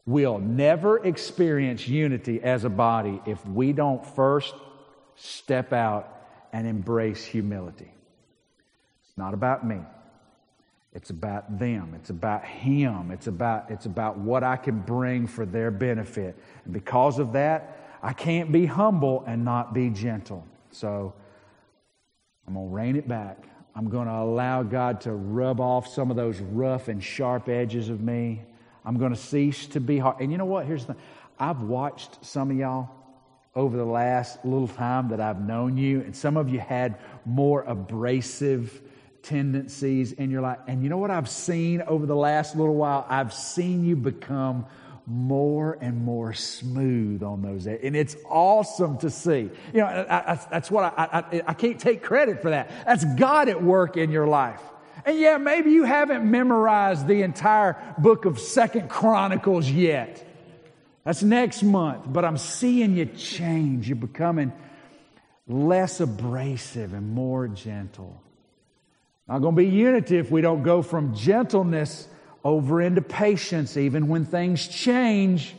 [0.07, 4.55] We'll never experience unity as a body if we don't first
[5.15, 6.17] step out
[6.53, 7.93] and embrace humility.
[9.21, 9.77] Not about me.
[10.95, 11.93] It's about them.
[11.95, 13.11] It's about him.
[13.11, 16.39] It's about, it's about what I can bring for their benefit.
[16.65, 20.47] And because of that, I can't be humble and not be gentle.
[20.71, 21.13] So
[22.49, 23.45] I'm going to rein it back.
[23.77, 27.91] I'm going to allow God to rub off some of those rough and sharp edges
[27.91, 28.41] of me.
[28.87, 30.21] I'm going to cease to be hard.
[30.21, 30.65] And you know what?
[30.65, 31.03] Here's the thing
[31.39, 32.89] I've watched some of y'all
[33.55, 37.65] over the last little time that I've known you, and some of you had more
[37.65, 38.81] abrasive
[39.23, 40.59] tendencies in your life.
[40.67, 43.07] And you know what I've seen over the last little while?
[43.09, 44.67] I've seen you become
[45.07, 49.51] more and more smooth on those and it's awesome to see.
[49.73, 52.71] You know I, I, that's what I, I can't take credit for that.
[52.87, 54.61] That's god at work in your life.
[55.05, 60.25] And yeah maybe you haven't memorized the entire book of second chronicles yet.
[61.05, 63.89] That's next month but i'm seeing you change.
[63.89, 64.53] You're becoming
[65.49, 68.23] less abrasive and more gentle
[69.31, 72.09] not going to be unity if we don't go from gentleness
[72.43, 75.55] over into patience, even when things change.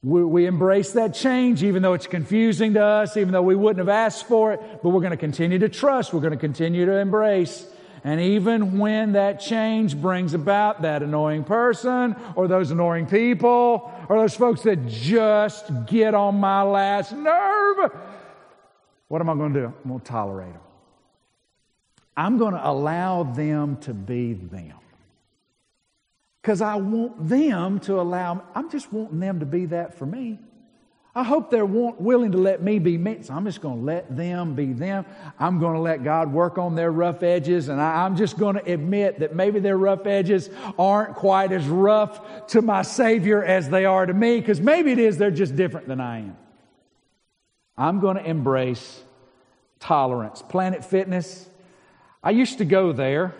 [0.00, 3.80] We, we, embrace that change, even though it's confusing to us, even though we wouldn't
[3.80, 6.86] have asked for it, but we're going to continue to trust, we're going to continue
[6.86, 7.66] to embrace.
[8.04, 14.20] And even when that change brings about that annoying person, or those annoying people, or
[14.20, 17.90] those folks that just get on my last nerve,
[19.08, 19.66] what am I going to do?
[19.66, 20.62] I'm going to tolerate them.
[22.18, 24.74] I'm going to allow them to be them
[26.42, 30.40] because I want them to allow, I'm just wanting them to be that for me.
[31.14, 33.18] I hope they're want, willing to let me be me.
[33.22, 35.06] So I'm just going to let them be them.
[35.38, 37.68] I'm going to let God work on their rough edges.
[37.68, 41.66] And I, I'm just going to admit that maybe their rough edges aren't quite as
[41.66, 45.54] rough to my Savior as they are to me, because maybe it is they're just
[45.54, 46.36] different than I am.
[47.76, 49.04] I'm going to embrace
[49.78, 50.42] tolerance.
[50.42, 51.47] Planet Fitness,
[52.28, 53.34] I used to go there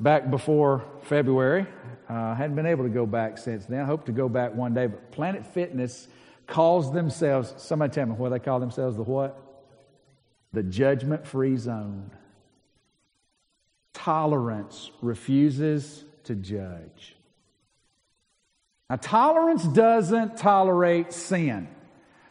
[0.00, 1.66] back before February.
[2.08, 3.82] Uh, hadn't been able to go back since then.
[3.82, 4.86] I hope to go back one day.
[4.86, 6.08] But Planet Fitness
[6.46, 9.38] calls themselves, somebody tell me what they call themselves, the what?
[10.54, 12.12] The judgment free zone.
[13.92, 17.16] Tolerance refuses to judge.
[18.88, 21.68] Now, tolerance doesn't tolerate sin.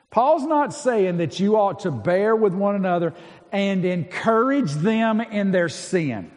[0.10, 3.14] Paul's not saying that you ought to bear with one another
[3.54, 6.32] and encourage them in their sin.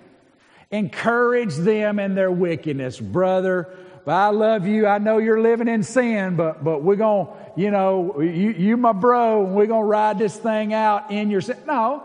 [0.71, 3.75] Encourage them in their wickedness, brother.
[4.07, 4.87] I love you.
[4.87, 8.77] I know you're living in sin, but, but we're going to, you know, you, you
[8.77, 11.57] my bro, we're going to ride this thing out in your sin.
[11.67, 12.05] No.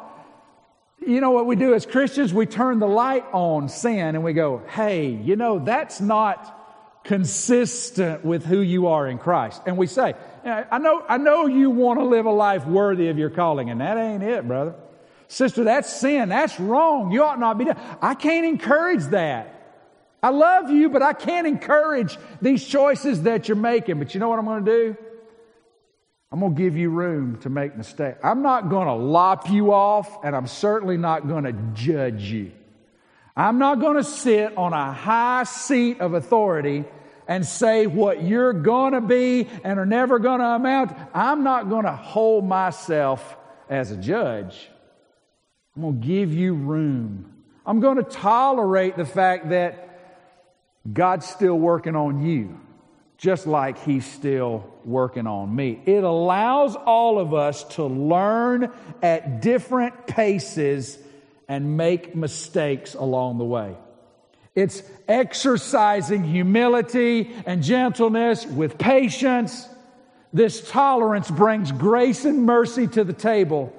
[1.06, 2.34] You know what we do as Christians?
[2.34, 8.24] We turn the light on sin and we go, hey, you know, that's not consistent
[8.24, 9.62] with who you are in Christ.
[9.66, 13.18] And we say, I know, I know you want to live a life worthy of
[13.18, 14.76] your calling, and that ain't it, brother.
[15.32, 16.28] Sister, that's sin.
[16.28, 17.14] That's wrong.
[17.14, 17.80] You ought not be done.
[18.02, 19.48] I can't encourage that.
[20.22, 23.98] I love you, but I can't encourage these choices that you're making.
[23.98, 24.98] But you know what I'm going to do?
[26.34, 28.20] I'm going to give you room to make mistakes.
[28.22, 32.52] I'm not going to lop you off, and I'm certainly not going to judge you.
[33.34, 36.84] I'm not going to sit on a high seat of authority
[37.26, 40.92] and say what you're going to be and are never going to amount.
[41.14, 43.38] I'm not going to hold myself
[43.70, 44.71] as a judge.
[45.76, 47.34] I'm going to give you room.
[47.66, 49.88] I'm going to tolerate the fact that
[50.92, 52.60] God's still working on you,
[53.18, 55.82] just like He's still working on me.
[55.86, 60.98] It allows all of us to learn at different paces
[61.48, 63.76] and make mistakes along the way.
[64.56, 69.68] It's exercising humility and gentleness with patience.
[70.34, 73.74] This tolerance brings grace and mercy to the table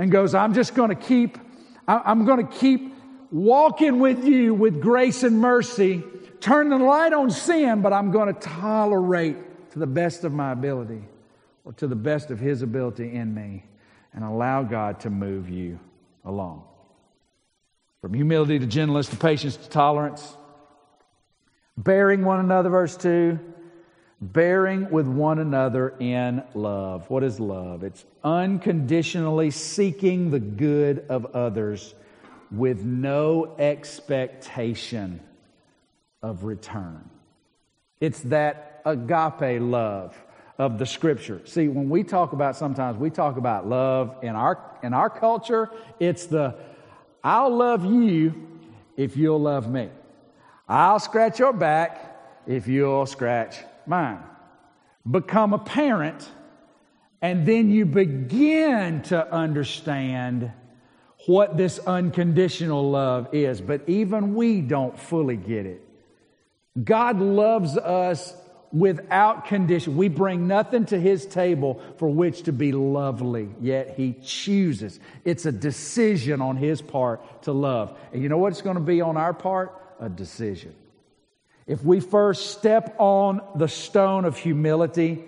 [0.00, 1.36] and goes, I'm just going to keep,
[1.86, 2.94] I'm going to keep
[3.30, 6.02] walking with you with grace and mercy,
[6.40, 9.36] turn the light on sin, but I'm going to tolerate
[9.72, 11.04] to the best of my ability
[11.66, 13.62] or to the best of His ability in me
[14.14, 15.78] and allow God to move you
[16.24, 16.64] along.
[18.00, 20.34] From humility to gentleness to patience to tolerance,
[21.76, 23.38] bearing one another, verse 2.
[24.20, 27.08] Bearing with one another in love.
[27.08, 27.82] What is love?
[27.82, 31.94] It's unconditionally seeking the good of others
[32.50, 35.20] with no expectation
[36.22, 37.08] of return.
[38.00, 40.16] It's that agape love
[40.58, 41.40] of the scripture.
[41.44, 45.70] See, when we talk about sometimes we talk about love in our in our culture,
[45.98, 46.56] it's the
[47.24, 48.48] I'll love you
[48.96, 49.88] if you'll love me.
[50.68, 53.56] I'll scratch your back if you'll scratch
[53.90, 54.20] mine.
[55.10, 56.26] Become a parent,
[57.20, 60.52] and then you begin to understand
[61.26, 63.60] what this unconditional love is.
[63.60, 65.84] But even we don't fully get it.
[66.82, 68.34] God loves us
[68.72, 69.96] without condition.
[69.96, 75.00] We bring nothing to his table for which to be lovely, yet he chooses.
[75.24, 77.98] It's a decision on his part to love.
[78.12, 79.76] And you know what it's going to be on our part?
[79.98, 80.74] A decision.
[81.70, 85.22] If we first step on the stone of humility,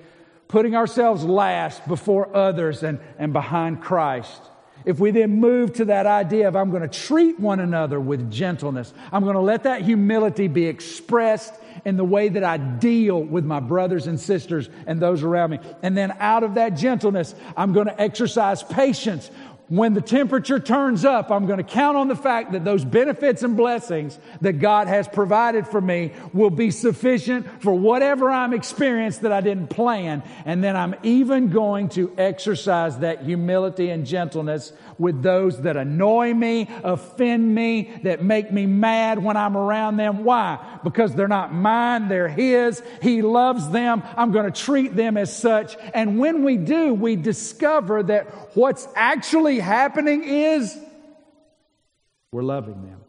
[0.49, 4.43] putting ourselves last before others and, and behind Christ,
[4.85, 8.29] if we then move to that idea of I'm going to treat one another with
[8.29, 13.23] gentleness, I'm going to let that humility be expressed in the way that I deal
[13.23, 15.61] with my brothers and sisters and those around me.
[15.85, 19.31] And then out of that gentleness, I'm going to exercise patience
[19.73, 23.43] when the temperature turns up, I'm going to count on the fact that those benefits
[23.43, 29.23] and blessings that God has provided for me will be sufficient for whatever I'm experiencing
[29.23, 30.25] that I didn't plan.
[30.45, 36.35] And then I'm even going to exercise that humility and gentleness with those that annoy
[36.35, 40.23] me, offend me, that make me mad when I'm around them.
[40.23, 40.59] Why?
[40.85, 42.83] Because they're not mine, they're His.
[43.01, 44.03] He loves them.
[44.19, 45.79] I'm going to treat them as such.
[45.95, 50.77] And when we do, we discover that what's actually happening is
[52.33, 53.01] we're loving them.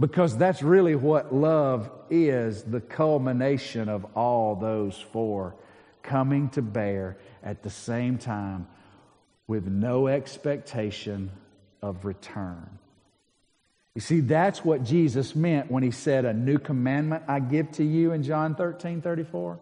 [0.00, 5.54] Because that's really what love is the culmination of all those four
[6.02, 8.66] coming to bear at the same time
[9.46, 11.30] with no expectation
[11.82, 12.78] of return.
[13.94, 17.84] You see, that's what Jesus meant when he said, A new commandment I give to
[17.84, 19.58] you in John 13 34.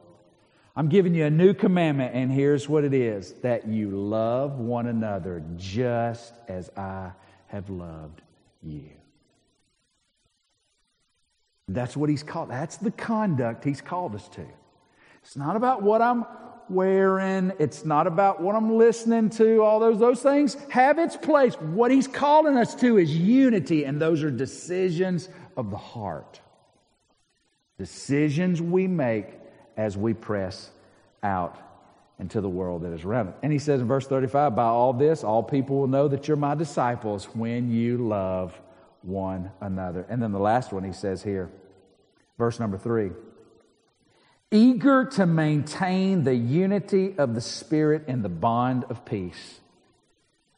[0.81, 4.87] I'm giving you a new commandment, and here's what it is that you love one
[4.87, 7.11] another just as I
[7.49, 8.22] have loved
[8.62, 8.89] you.
[11.68, 12.49] That's what he's called.
[12.49, 14.47] That's the conduct he's called us to.
[15.22, 16.24] It's not about what I'm
[16.70, 17.53] wearing.
[17.59, 19.62] It's not about what I'm listening to.
[19.62, 21.57] All those, those things have its place.
[21.57, 25.28] What he's calling us to is unity, and those are decisions
[25.59, 26.41] of the heart.
[27.76, 29.39] Decisions we make
[29.77, 30.71] as we press
[31.23, 31.59] out
[32.18, 33.35] into the world that is around us.
[33.43, 36.37] And he says in verse 35, by all this, all people will know that you're
[36.37, 38.59] my disciples when you love
[39.03, 40.05] one another.
[40.09, 41.51] And then the last one he says here,
[42.39, 43.11] verse number three
[44.53, 49.61] eager to maintain the unity of the Spirit in the bond of peace.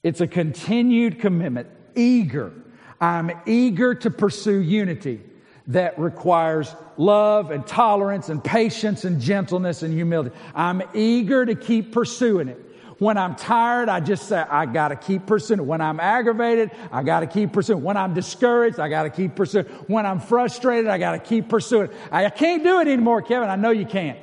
[0.03, 2.53] It's a continued commitment, eager.
[3.01, 5.21] I'm eager to pursue unity
[5.69, 10.35] that requires love and tolerance and patience and gentleness and humility.
[10.55, 12.59] I'm eager to keep pursuing it.
[12.99, 15.67] When I'm tired, I just say, I got to keep pursuing.
[15.67, 17.83] When I'm aggravated, I got to keep pursuing.
[17.83, 19.67] When I'm discouraged, I got to keep pursuing.
[19.89, 21.91] When I'm frustrated, I got to keep pursuing.
[22.13, 23.49] I can't do it anymore, Kevin.
[23.49, 24.21] I know you can't.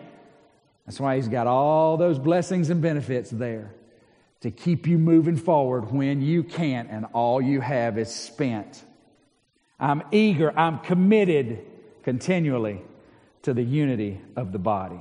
[0.85, 3.75] That's why he's got all those blessings and benefits there
[4.41, 8.83] to keep you moving forward when you can't and all you have is spent.
[9.79, 11.65] I'm eager, I'm committed
[12.03, 12.81] continually
[13.43, 14.99] to the unity of the body.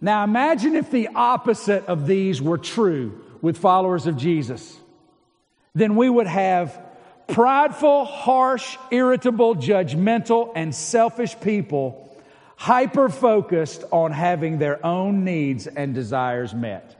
[0.00, 4.76] Now imagine if the opposite of these were true with followers of Jesus.
[5.74, 6.78] Then we would have
[7.26, 12.00] prideful, harsh, irritable, judgmental, and selfish people
[12.56, 16.96] hyper focused on having their own needs and desires met.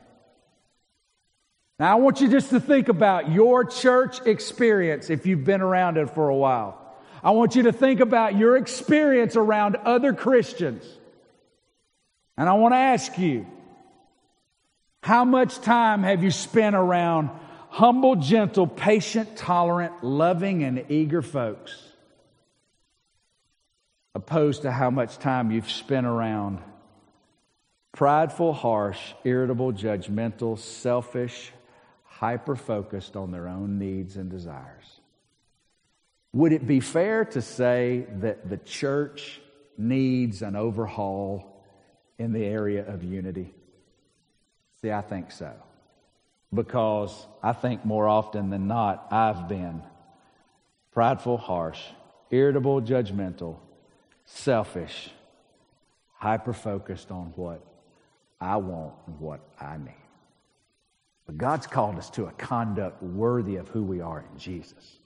[1.79, 5.97] Now, I want you just to think about your church experience if you've been around
[5.97, 6.84] it for a while.
[7.25, 10.85] I want you to think about your experience around other Christians.
[12.37, 13.47] And I want to ask you,
[15.03, 17.31] how much time have you spent around
[17.71, 21.83] humble, gentle, patient, tolerant, loving, and eager folks?
[24.15, 26.59] Opposed to how much time you've spent around
[27.93, 31.53] prideful, harsh, irritable, judgmental, selfish,
[32.05, 34.94] hyper focused on their own needs and desires.
[36.35, 39.41] Would it be fair to say that the church
[39.79, 41.63] needs an overhaul
[42.19, 43.55] in the area of unity?
[44.83, 45.53] See, I think so.
[46.53, 49.81] Because I think more often than not, I've been
[50.93, 51.81] prideful, harsh,
[52.33, 53.59] irritable, judgmental,
[54.25, 55.11] selfish,
[56.17, 57.65] hyper focused on what
[58.41, 59.95] I want and what I need.
[61.27, 64.99] But God's called us to a conduct worthy of who we are in Jesus.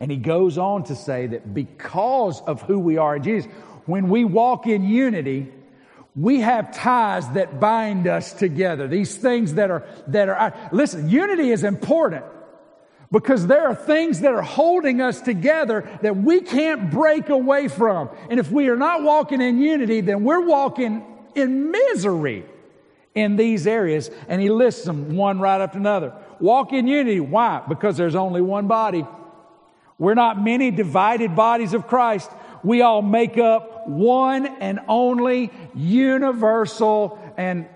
[0.00, 3.50] And he goes on to say that because of who we are in Jesus,
[3.86, 5.52] when we walk in unity,
[6.14, 8.86] we have ties that bind us together.
[8.86, 12.24] These things that are, that are, listen, unity is important
[13.10, 18.10] because there are things that are holding us together that we can't break away from.
[18.30, 22.44] And if we are not walking in unity, then we're walking in misery
[23.14, 24.10] in these areas.
[24.28, 26.12] And he lists them one right after another.
[26.40, 27.20] Walk in unity.
[27.20, 27.62] Why?
[27.66, 29.06] Because there's only one body.
[29.98, 32.30] We're not many divided bodies of Christ.
[32.62, 37.68] We all make up one and only universal and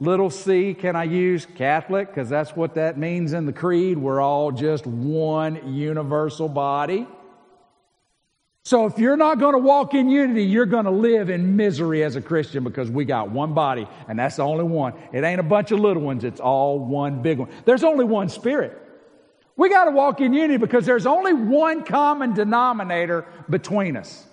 [0.00, 3.98] little c can I use Catholic because that's what that means in the creed.
[3.98, 7.06] We're all just one universal body.
[8.64, 12.04] So if you're not going to walk in unity, you're going to live in misery
[12.04, 14.94] as a Christian because we got one body and that's the only one.
[15.12, 16.24] It ain't a bunch of little ones.
[16.24, 17.48] It's all one big one.
[17.64, 18.87] There's only one spirit.
[19.58, 24.24] We got to walk in unity because there's only one common denominator between us.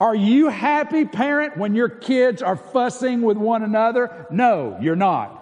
[0.00, 4.26] Are you happy, parent, when your kids are fussing with one another?
[4.30, 5.34] No, you're not.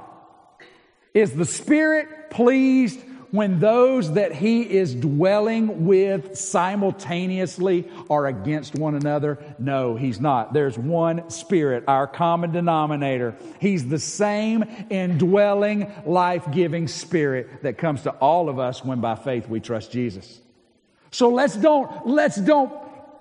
[1.12, 2.98] Is the Spirit pleased
[3.36, 9.38] when those that He is dwelling with simultaneously are against one another?
[9.58, 10.52] No, He's not.
[10.52, 13.36] There's one Spirit, our common denominator.
[13.60, 19.14] He's the same indwelling, life giving Spirit that comes to all of us when by
[19.14, 20.40] faith we trust Jesus.
[21.10, 22.72] So let's don't, let's don't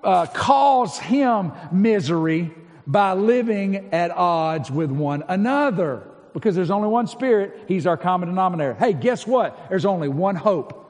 [0.04, 2.54] uh, cause him misery
[2.88, 6.04] by living at odds with one another.
[6.36, 8.74] Because there's only one Spirit, He's our common denominator.
[8.74, 9.70] Hey, guess what?
[9.70, 10.82] There's only one hope.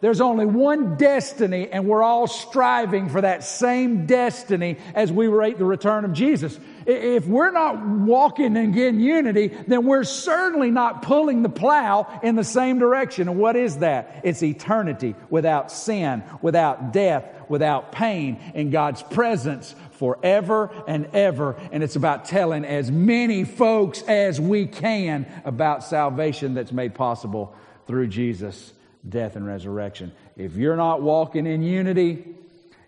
[0.00, 5.58] There's only one destiny, and we're all striving for that same destiny as we await
[5.58, 6.58] the return of Jesus.
[6.86, 12.44] If we're not walking in unity, then we're certainly not pulling the plow in the
[12.44, 13.28] same direction.
[13.28, 14.22] And what is that?
[14.24, 21.54] It's eternity without sin, without death, without pain, in God's presence forever and ever.
[21.70, 27.54] And it's about telling as many folks as we can about salvation that's made possible
[27.86, 28.72] through Jesus'
[29.08, 30.10] death and resurrection.
[30.36, 32.24] If you're not walking in unity,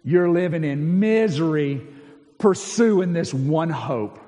[0.03, 1.87] you're living in misery
[2.39, 4.19] pursuing this one hope.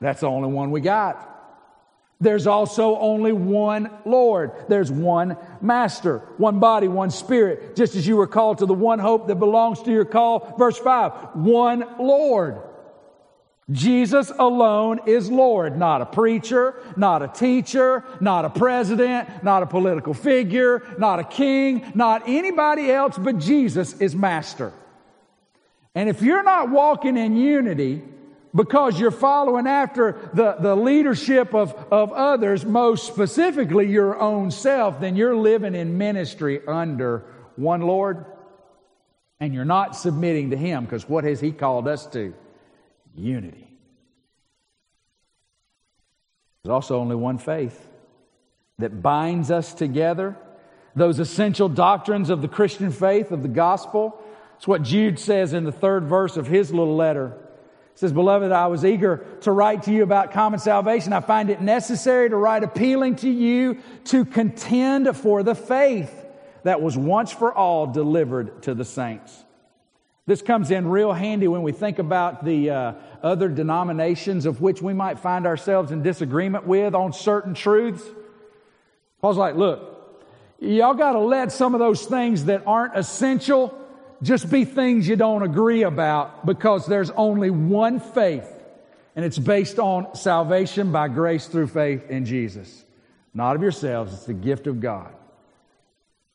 [0.00, 1.29] That's the only one we got.
[2.20, 4.52] There's also only one Lord.
[4.68, 7.76] There's one Master, one body, one Spirit.
[7.76, 10.54] Just as you were called to the one hope that belongs to your call.
[10.58, 12.60] Verse 5 one Lord.
[13.70, 19.66] Jesus alone is Lord, not a preacher, not a teacher, not a president, not a
[19.66, 24.72] political figure, not a king, not anybody else but Jesus is Master.
[25.94, 28.02] And if you're not walking in unity,
[28.54, 35.00] because you're following after the, the leadership of, of others, most specifically your own self,
[35.00, 37.24] then you're living in ministry under
[37.56, 38.24] one Lord
[39.38, 42.34] and you're not submitting to Him because what has He called us to?
[43.14, 43.68] Unity.
[46.62, 47.88] There's also only one faith
[48.78, 50.36] that binds us together.
[50.96, 54.20] Those essential doctrines of the Christian faith, of the gospel.
[54.56, 57.32] It's what Jude says in the third verse of his little letter
[57.94, 61.12] says, Beloved, I was eager to write to you about common salvation.
[61.12, 66.14] I find it necessary to write appealing to you to contend for the faith
[66.62, 69.44] that was once for all delivered to the saints.
[70.26, 74.80] This comes in real handy when we think about the uh, other denominations of which
[74.80, 78.04] we might find ourselves in disagreement with on certain truths.
[79.20, 80.24] Paul's like, look,
[80.60, 83.76] y'all got to let some of those things that aren't essential
[84.22, 88.48] just be things you don't agree about because there's only one faith,
[89.16, 92.84] and it's based on salvation by grace through faith in Jesus.
[93.32, 95.12] Not of yourselves, it's the gift of God.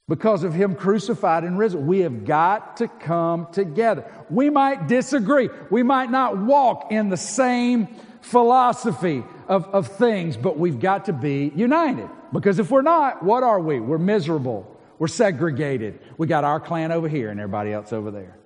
[0.08, 4.06] Because of Him crucified and risen, we have got to come together.
[4.30, 5.50] We might disagree.
[5.72, 7.88] We might not walk in the same
[8.22, 12.10] philosophy of, of things, but we've got to be united.
[12.32, 13.80] Because if we're not, what are we?
[13.80, 14.75] We're miserable.
[14.98, 16.00] We're segregated.
[16.18, 18.38] We got our clan over here and everybody else over there.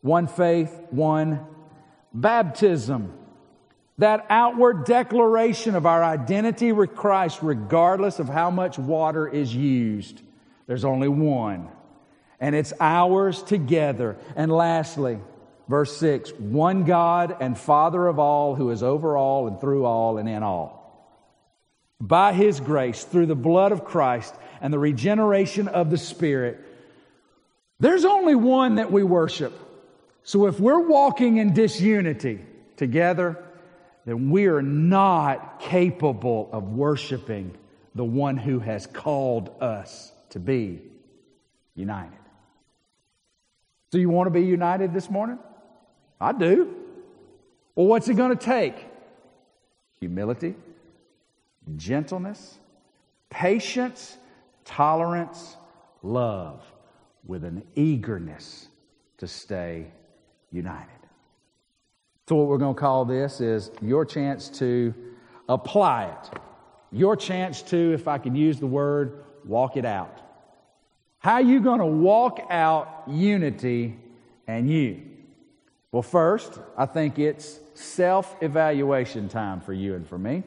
[0.00, 1.44] One faith, one
[2.14, 3.12] baptism.
[3.98, 10.20] That outward declaration of our identity with Christ, regardless of how much water is used.
[10.66, 11.70] There's only one.
[12.38, 14.16] And it's ours together.
[14.36, 15.18] And lastly,
[15.68, 20.18] verse 6 one God and Father of all, who is over all and through all
[20.18, 20.76] and in all.
[21.98, 26.60] By his grace, through the blood of Christ, and the regeneration of the Spirit,
[27.80, 29.52] there's only one that we worship.
[30.22, 32.40] So if we're walking in disunity
[32.76, 33.42] together,
[34.06, 37.56] then we are not capable of worshiping
[37.94, 40.80] the one who has called us to be
[41.74, 42.12] united.
[43.92, 45.38] So, you want to be united this morning?
[46.20, 46.74] I do.
[47.74, 48.74] Well, what's it going to take?
[50.00, 50.54] Humility,
[51.76, 52.58] gentleness,
[53.30, 54.16] patience,
[54.66, 55.56] tolerance,
[56.02, 56.62] love,
[57.26, 58.68] with an eagerness
[59.16, 59.86] to stay
[60.52, 60.90] united.
[62.28, 64.92] So, what we're going to call this is your chance to
[65.48, 66.38] apply it.
[66.92, 70.20] Your chance to, if I can use the word, walk it out.
[71.18, 73.96] How are you going to walk out unity
[74.46, 75.02] and you?
[75.92, 80.42] Well, first, I think it's self evaluation time for you and for me.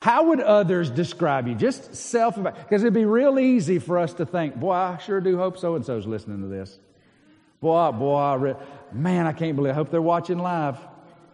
[0.00, 1.54] How would others describe you?
[1.54, 5.36] Just self because it'd be real easy for us to think, boy, I sure do
[5.36, 6.78] hope so and so's listening to this.
[7.60, 8.54] Boy, boy, re-
[8.92, 9.72] man, I can't believe.
[9.72, 10.78] I hope they're watching live.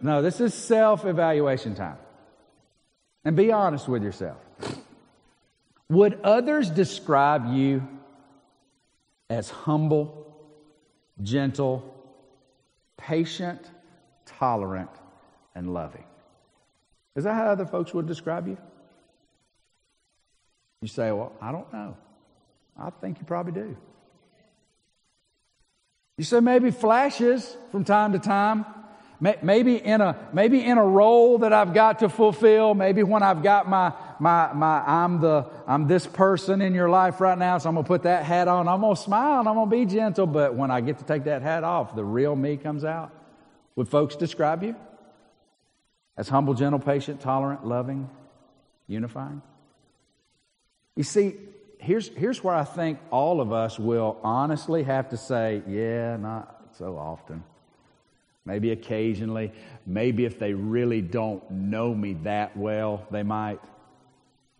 [0.01, 1.97] No, this is self evaluation time.
[3.23, 4.37] And be honest with yourself.
[5.89, 7.87] Would others describe you
[9.29, 10.35] as humble,
[11.21, 11.93] gentle,
[12.97, 13.61] patient,
[14.25, 14.89] tolerant,
[15.53, 16.05] and loving?
[17.15, 18.57] Is that how other folks would describe you?
[20.81, 21.97] You say, Well, I don't know.
[22.77, 23.77] I think you probably do.
[26.17, 28.65] You say maybe flashes from time to time.
[29.19, 32.73] Maybe in a maybe in a role that I've got to fulfill.
[32.73, 37.21] Maybe when I've got my my my I'm the I'm this person in your life
[37.21, 38.67] right now, so I'm gonna put that hat on.
[38.67, 40.27] I'm gonna smile and I'm gonna be gentle.
[40.27, 43.11] But when I get to take that hat off, the real me comes out.
[43.77, 44.75] Would folks describe you
[46.17, 48.09] as humble, gentle, patient, tolerant, loving,
[48.87, 49.41] unifying?
[50.95, 51.35] You see,
[51.79, 56.69] here's, here's where I think all of us will honestly have to say, yeah, not
[56.77, 57.43] so often.
[58.45, 59.51] Maybe occasionally.
[59.85, 63.59] Maybe if they really don't know me that well, they might.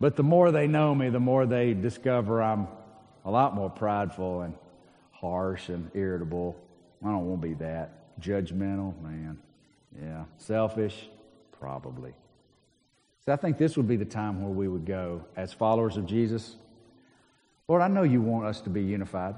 [0.00, 2.68] But the more they know me, the more they discover I'm
[3.24, 4.54] a lot more prideful and
[5.12, 6.56] harsh and irritable.
[7.02, 8.20] I don't want to be that.
[8.20, 9.38] Judgmental, man.
[10.00, 10.24] Yeah.
[10.36, 11.08] Selfish,
[11.66, 12.12] probably.
[13.24, 16.06] So I think this would be the time where we would go as followers of
[16.06, 16.54] Jesus
[17.66, 19.34] Lord, I know you want us to be unified.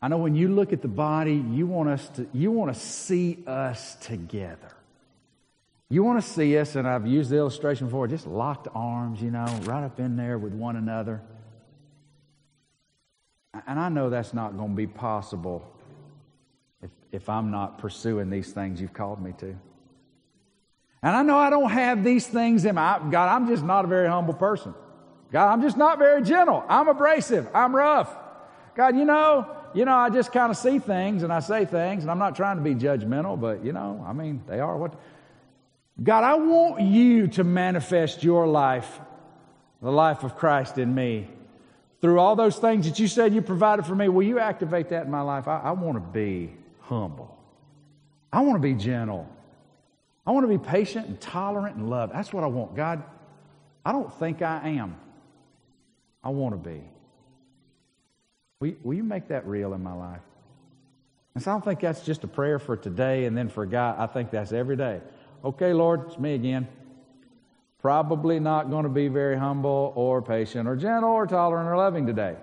[0.00, 2.78] I know when you look at the body, you want us to, you want to
[2.78, 4.70] see us together.
[5.88, 9.32] You want to see us, and I've used the illustration before, just locked arms, you
[9.32, 11.20] know, right up in there with one another.
[13.66, 15.68] And I know that's not going to be possible
[16.80, 19.58] if, if I'm not pursuing these things you've called me to.
[21.02, 23.88] And I know I don't have these things in my God, I'm just not a
[23.88, 24.74] very humble person.
[25.32, 26.64] God, I'm just not very gentle.
[26.68, 27.48] I'm abrasive.
[27.54, 28.14] I'm rough.
[28.74, 32.04] God, you know, you know, I just kind of see things and I say things,
[32.04, 34.94] and I'm not trying to be judgmental, but you know, I mean, they are what.
[36.02, 39.00] God, I want you to manifest your life,
[39.80, 41.28] the life of Christ in me,
[42.02, 44.08] through all those things that you said you provided for me.
[44.08, 45.48] Will you activate that in my life?
[45.48, 47.36] I, I want to be humble.
[48.32, 49.26] I want to be gentle.
[50.26, 52.10] I want to be patient and tolerant and love.
[52.12, 52.74] That's what I want.
[52.74, 53.02] God,
[53.84, 54.96] I don't think I am.
[56.24, 56.82] I want to be.
[58.58, 60.22] Will you, will you make that real in my life?
[61.34, 63.96] And so I don't think that's just a prayer for today and then for God.
[63.98, 65.00] I think that's every day.
[65.44, 66.66] Okay, Lord, it's me again.
[67.78, 72.06] Probably not going to be very humble or patient or gentle or tolerant or loving
[72.06, 72.36] today.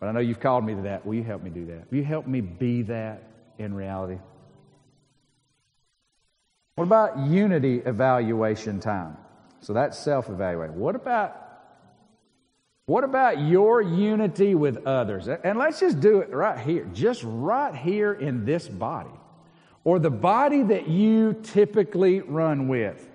[0.00, 1.06] But I know you've called me to that.
[1.06, 1.90] Will you help me do that?
[1.90, 3.22] Will you help me be that
[3.58, 4.18] in reality?
[6.74, 9.16] What about unity evaluation time?
[9.60, 10.78] So that's self evaluating.
[10.78, 11.44] What about
[12.86, 15.28] what about your unity with others?
[15.28, 19.08] And let's just do it right here, just right here in this body,
[19.84, 23.08] or the body that you typically run with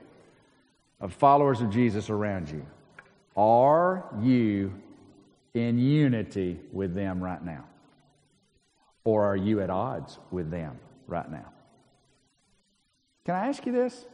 [0.99, 2.65] of followers of Jesus around you.
[3.37, 4.73] Are you
[5.53, 7.65] in unity with them right now?
[9.03, 11.45] Or are you at odds with them right now?
[13.29, 14.07] Can I ask you this?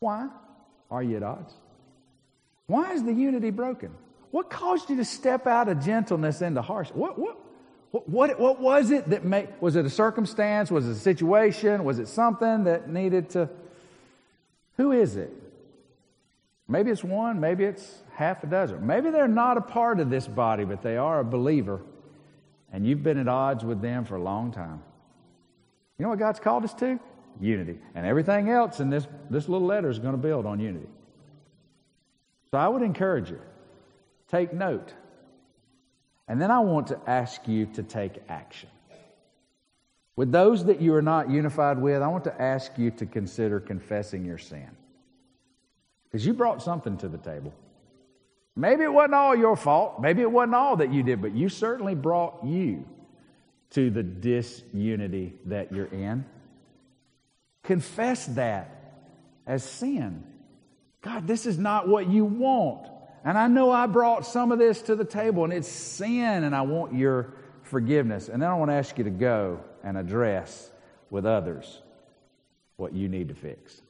[0.00, 0.28] Why
[0.90, 1.54] are you at odds?
[2.66, 3.94] Why is the unity broken?
[4.32, 6.88] What caused you to step out of gentleness into harsh?
[6.88, 7.38] What, what,
[7.92, 10.72] what, what, what was it that made, was it a circumstance?
[10.72, 11.84] Was it a situation?
[11.84, 13.48] Was it something that needed to,
[14.76, 15.32] who is it?
[16.66, 18.84] Maybe it's one, maybe it's half a dozen.
[18.84, 21.80] Maybe they're not a part of this body, but they are a believer,
[22.72, 24.82] and you've been at odds with them for a long time.
[25.96, 26.98] You know what God's called us to?
[27.40, 27.78] Unity.
[27.94, 30.88] And everything else in this, this little letter is going to build on unity.
[32.50, 33.40] So I would encourage you,
[34.28, 34.92] take note.
[36.28, 38.68] And then I want to ask you to take action.
[40.14, 43.58] With those that you are not unified with, I want to ask you to consider
[43.60, 44.68] confessing your sin.
[46.04, 47.54] Because you brought something to the table.
[48.54, 50.00] Maybe it wasn't all your fault.
[50.00, 52.84] Maybe it wasn't all that you did, but you certainly brought you
[53.70, 56.26] to the disunity that you're in.
[57.62, 58.94] Confess that
[59.46, 60.24] as sin.
[61.00, 62.88] God, this is not what you want.
[63.24, 66.54] And I know I brought some of this to the table, and it's sin, and
[66.54, 68.28] I want your forgiveness.
[68.28, 70.70] And then I want to ask you to go and address
[71.10, 71.82] with others
[72.76, 73.80] what you need to fix.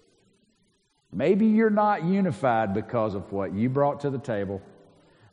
[1.12, 4.62] Maybe you're not unified because of what you brought to the table,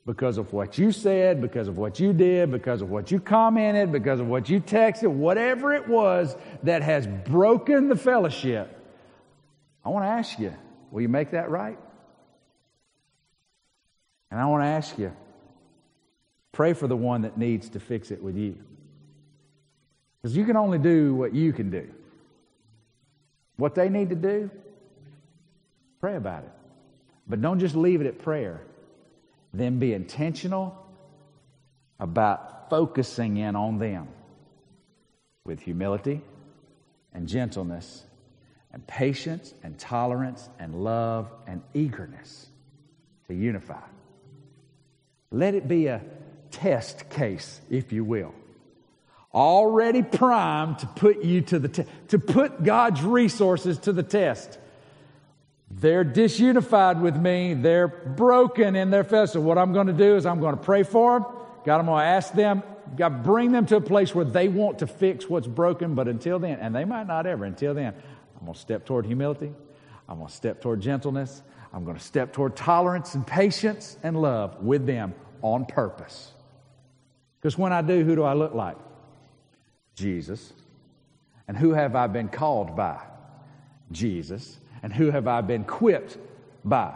[0.10, 3.92] because of what you said, because of what you did, because of what you commented,
[3.92, 8.76] because of what you texted, whatever it was that has broken the fellowship.
[9.86, 10.52] I want to ask you,
[10.90, 11.78] will you make that right?
[14.32, 15.16] And I want to ask you,
[16.54, 18.58] pray for the one that needs to fix it with you.
[20.24, 21.88] Because you can only do what you can do.
[23.58, 24.50] What they need to do,
[26.02, 26.52] pray about it.
[27.28, 28.62] But don't just leave it at prayer.
[29.54, 30.78] Then be intentional
[32.00, 34.08] about focusing in on them
[35.46, 36.22] with humility
[37.14, 38.04] and gentleness
[38.72, 42.48] and patience and tolerance and love and eagerness
[43.28, 43.82] to unify.
[45.32, 46.02] Let it be a
[46.52, 48.34] test case, if you will
[49.34, 54.58] already primed to put you to the te- to put God's resources to the test.
[55.80, 57.54] They're disunified with me.
[57.54, 59.48] They're broken in their festival.
[59.48, 61.30] What I'm going to do is I'm going to pray for them.
[61.66, 62.64] God, I'm going to ask them.
[62.98, 65.96] God, bring them to a place where they want to fix what's broken.
[65.96, 67.46] But until then, and they might not ever.
[67.46, 67.94] Until then,
[68.38, 69.54] I'm going to step toward humility.
[70.10, 71.44] I'm going to step toward gentleness.
[71.72, 76.34] I'm going to step toward tolerance and patience and love with them on purpose.
[77.40, 78.76] Because when I do, who do I look like?
[79.96, 80.52] Jesus.
[81.48, 83.00] And who have I been called by?
[83.94, 84.58] Jesus.
[84.82, 86.18] And who have I been equipped
[86.64, 86.96] by?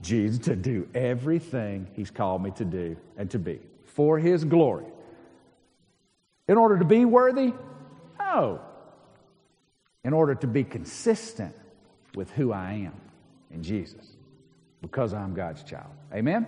[0.00, 4.86] Jesus to do everything He's called me to do and to be for His glory.
[6.48, 7.52] In order to be worthy?
[8.18, 8.60] No.
[10.04, 11.54] In order to be consistent
[12.14, 12.94] with who I am
[13.52, 14.16] in Jesus
[14.80, 15.92] because I'm God's child.
[16.12, 16.46] Amen?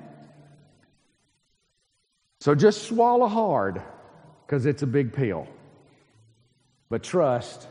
[2.40, 3.80] So just swallow hard
[4.44, 5.46] because it's a big pill
[6.90, 7.66] but trust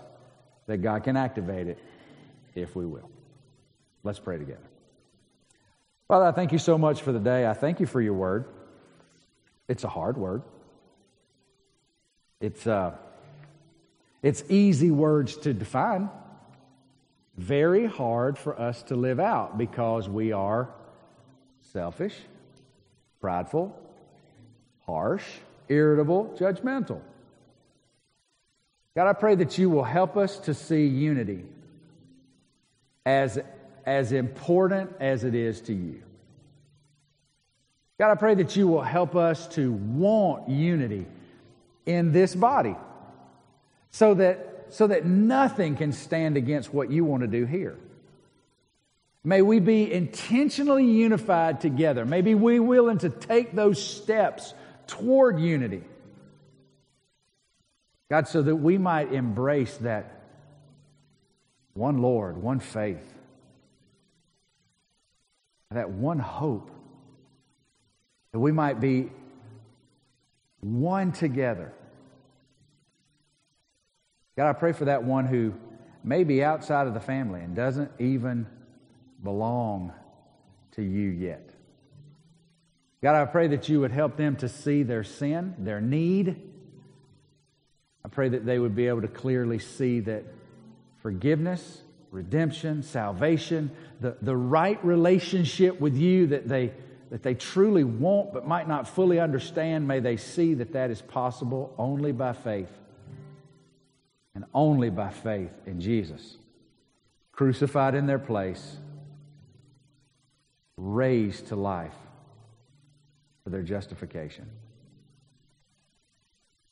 [0.67, 1.79] that God can activate it
[2.55, 3.09] if we will.
[4.03, 4.69] Let's pray together.
[6.07, 7.47] Father, I thank you so much for the day.
[7.47, 8.45] I thank you for your word.
[9.67, 10.43] It's a hard word.
[12.41, 12.95] It's, uh,
[14.21, 16.09] it's easy words to define,
[17.37, 20.69] very hard for us to live out because we are
[21.71, 22.15] selfish,
[23.21, 23.75] prideful,
[24.85, 25.23] harsh,
[25.69, 26.99] irritable, judgmental.
[28.95, 31.45] God, I pray that you will help us to see unity
[33.05, 33.39] as,
[33.85, 36.01] as important as it is to you.
[37.99, 41.05] God, I pray that you will help us to want unity
[41.85, 42.75] in this body
[43.91, 47.77] so that, so that nothing can stand against what you want to do here.
[49.23, 52.05] May we be intentionally unified together.
[52.05, 54.53] May we be willing to take those steps
[54.87, 55.83] toward unity.
[58.09, 60.22] God, so that we might embrace that
[61.73, 63.13] one Lord, one faith,
[65.71, 66.69] that one hope,
[68.31, 69.11] that we might be
[70.61, 71.73] one together.
[74.35, 75.53] God, I pray for that one who
[76.03, 78.47] may be outside of the family and doesn't even
[79.23, 79.93] belong
[80.71, 81.49] to you yet.
[83.01, 86.41] God, I pray that you would help them to see their sin, their need,
[88.05, 90.25] I pray that they would be able to clearly see that
[91.03, 96.71] forgiveness, redemption, salvation, the, the right relationship with you that they,
[97.11, 101.01] that they truly want but might not fully understand, may they see that that is
[101.01, 102.71] possible only by faith.
[104.33, 106.37] And only by faith in Jesus.
[107.33, 108.77] Crucified in their place,
[110.75, 111.93] raised to life
[113.43, 114.49] for their justification.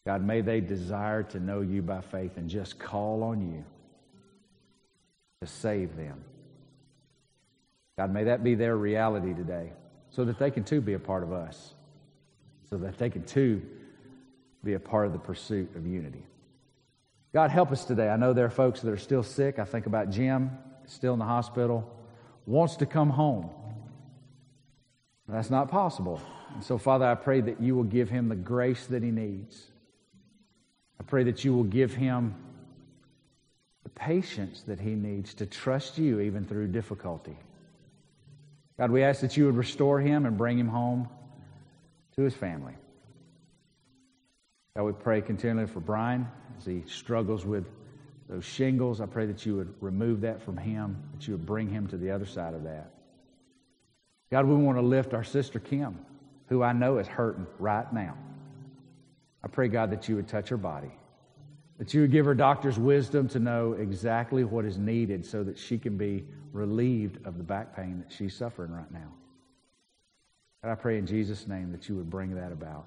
[0.07, 3.63] God, may they desire to know you by faith and just call on you
[5.41, 6.23] to save them.
[7.97, 9.71] God, may that be their reality today
[10.09, 11.73] so that they can too be a part of us,
[12.69, 13.61] so that they can too
[14.63, 16.23] be a part of the pursuit of unity.
[17.33, 18.09] God, help us today.
[18.09, 19.57] I know there are folks that are still sick.
[19.57, 20.51] I think about Jim,
[20.85, 21.89] still in the hospital,
[22.45, 23.49] wants to come home.
[25.27, 26.21] That's not possible.
[26.53, 29.71] And so, Father, I pray that you will give him the grace that he needs
[31.01, 32.35] I pray that you will give him
[33.95, 37.37] patience that he needs to trust you even through difficulty.
[38.77, 41.07] God, we ask that you would restore him and bring him home
[42.15, 42.73] to his family.
[44.75, 46.27] God, we pray continually for Brian
[46.57, 47.65] as he struggles with
[48.29, 49.01] those shingles.
[49.01, 51.97] I pray that you would remove that from him, that you would bring him to
[51.97, 52.91] the other side of that.
[54.31, 55.99] God, we want to lift our sister Kim,
[56.47, 58.17] who I know is hurting right now.
[59.43, 60.91] I pray, God, that you would touch her body,
[61.81, 65.57] that you would give her doctor's wisdom to know exactly what is needed so that
[65.57, 66.23] she can be
[66.53, 69.11] relieved of the back pain that she's suffering right now.
[70.61, 72.85] And I pray in Jesus' name that you would bring that about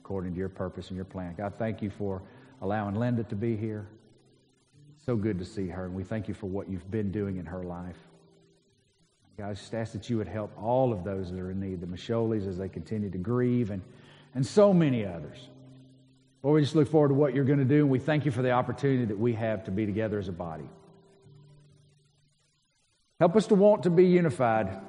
[0.00, 1.36] according to your purpose and your plan.
[1.38, 2.20] God, thank you for
[2.62, 3.86] allowing Linda to be here.
[5.06, 7.46] So good to see her, and we thank you for what you've been doing in
[7.46, 7.94] her life.
[9.38, 11.80] God, I just ask that you would help all of those that are in need,
[11.80, 13.82] the Masholis as they continue to grieve, and,
[14.34, 15.48] and so many others.
[16.42, 18.32] Lord, we just look forward to what you're going to do, and we thank you
[18.32, 20.68] for the opportunity that we have to be together as a body.
[23.20, 24.80] Help us to want to be unified.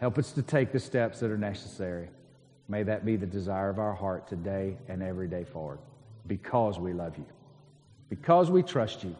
[0.00, 2.08] Help us to take the steps that are necessary.
[2.68, 5.78] May that be the desire of our heart today and every day forward
[6.26, 7.26] because we love you,
[8.08, 9.14] because we trust you,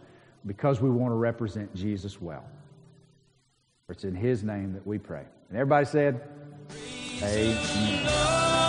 [0.46, 2.44] because we want to represent Jesus well.
[3.86, 5.24] For it's in His name that we pray.
[5.48, 6.22] And everybody said,
[7.22, 8.65] Amen.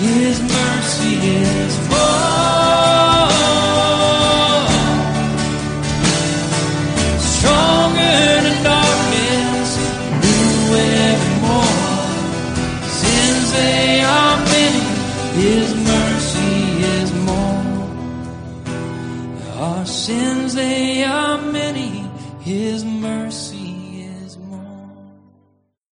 [0.00, 2.14] His mercy is more.
[7.18, 9.68] Stronger than darkness,
[10.24, 10.74] new
[11.06, 11.80] evermore.
[13.00, 14.84] Sins they are many,
[15.40, 16.56] His mercy
[16.98, 17.64] is more.
[19.58, 21.92] Our sins they are many,
[22.40, 22.84] His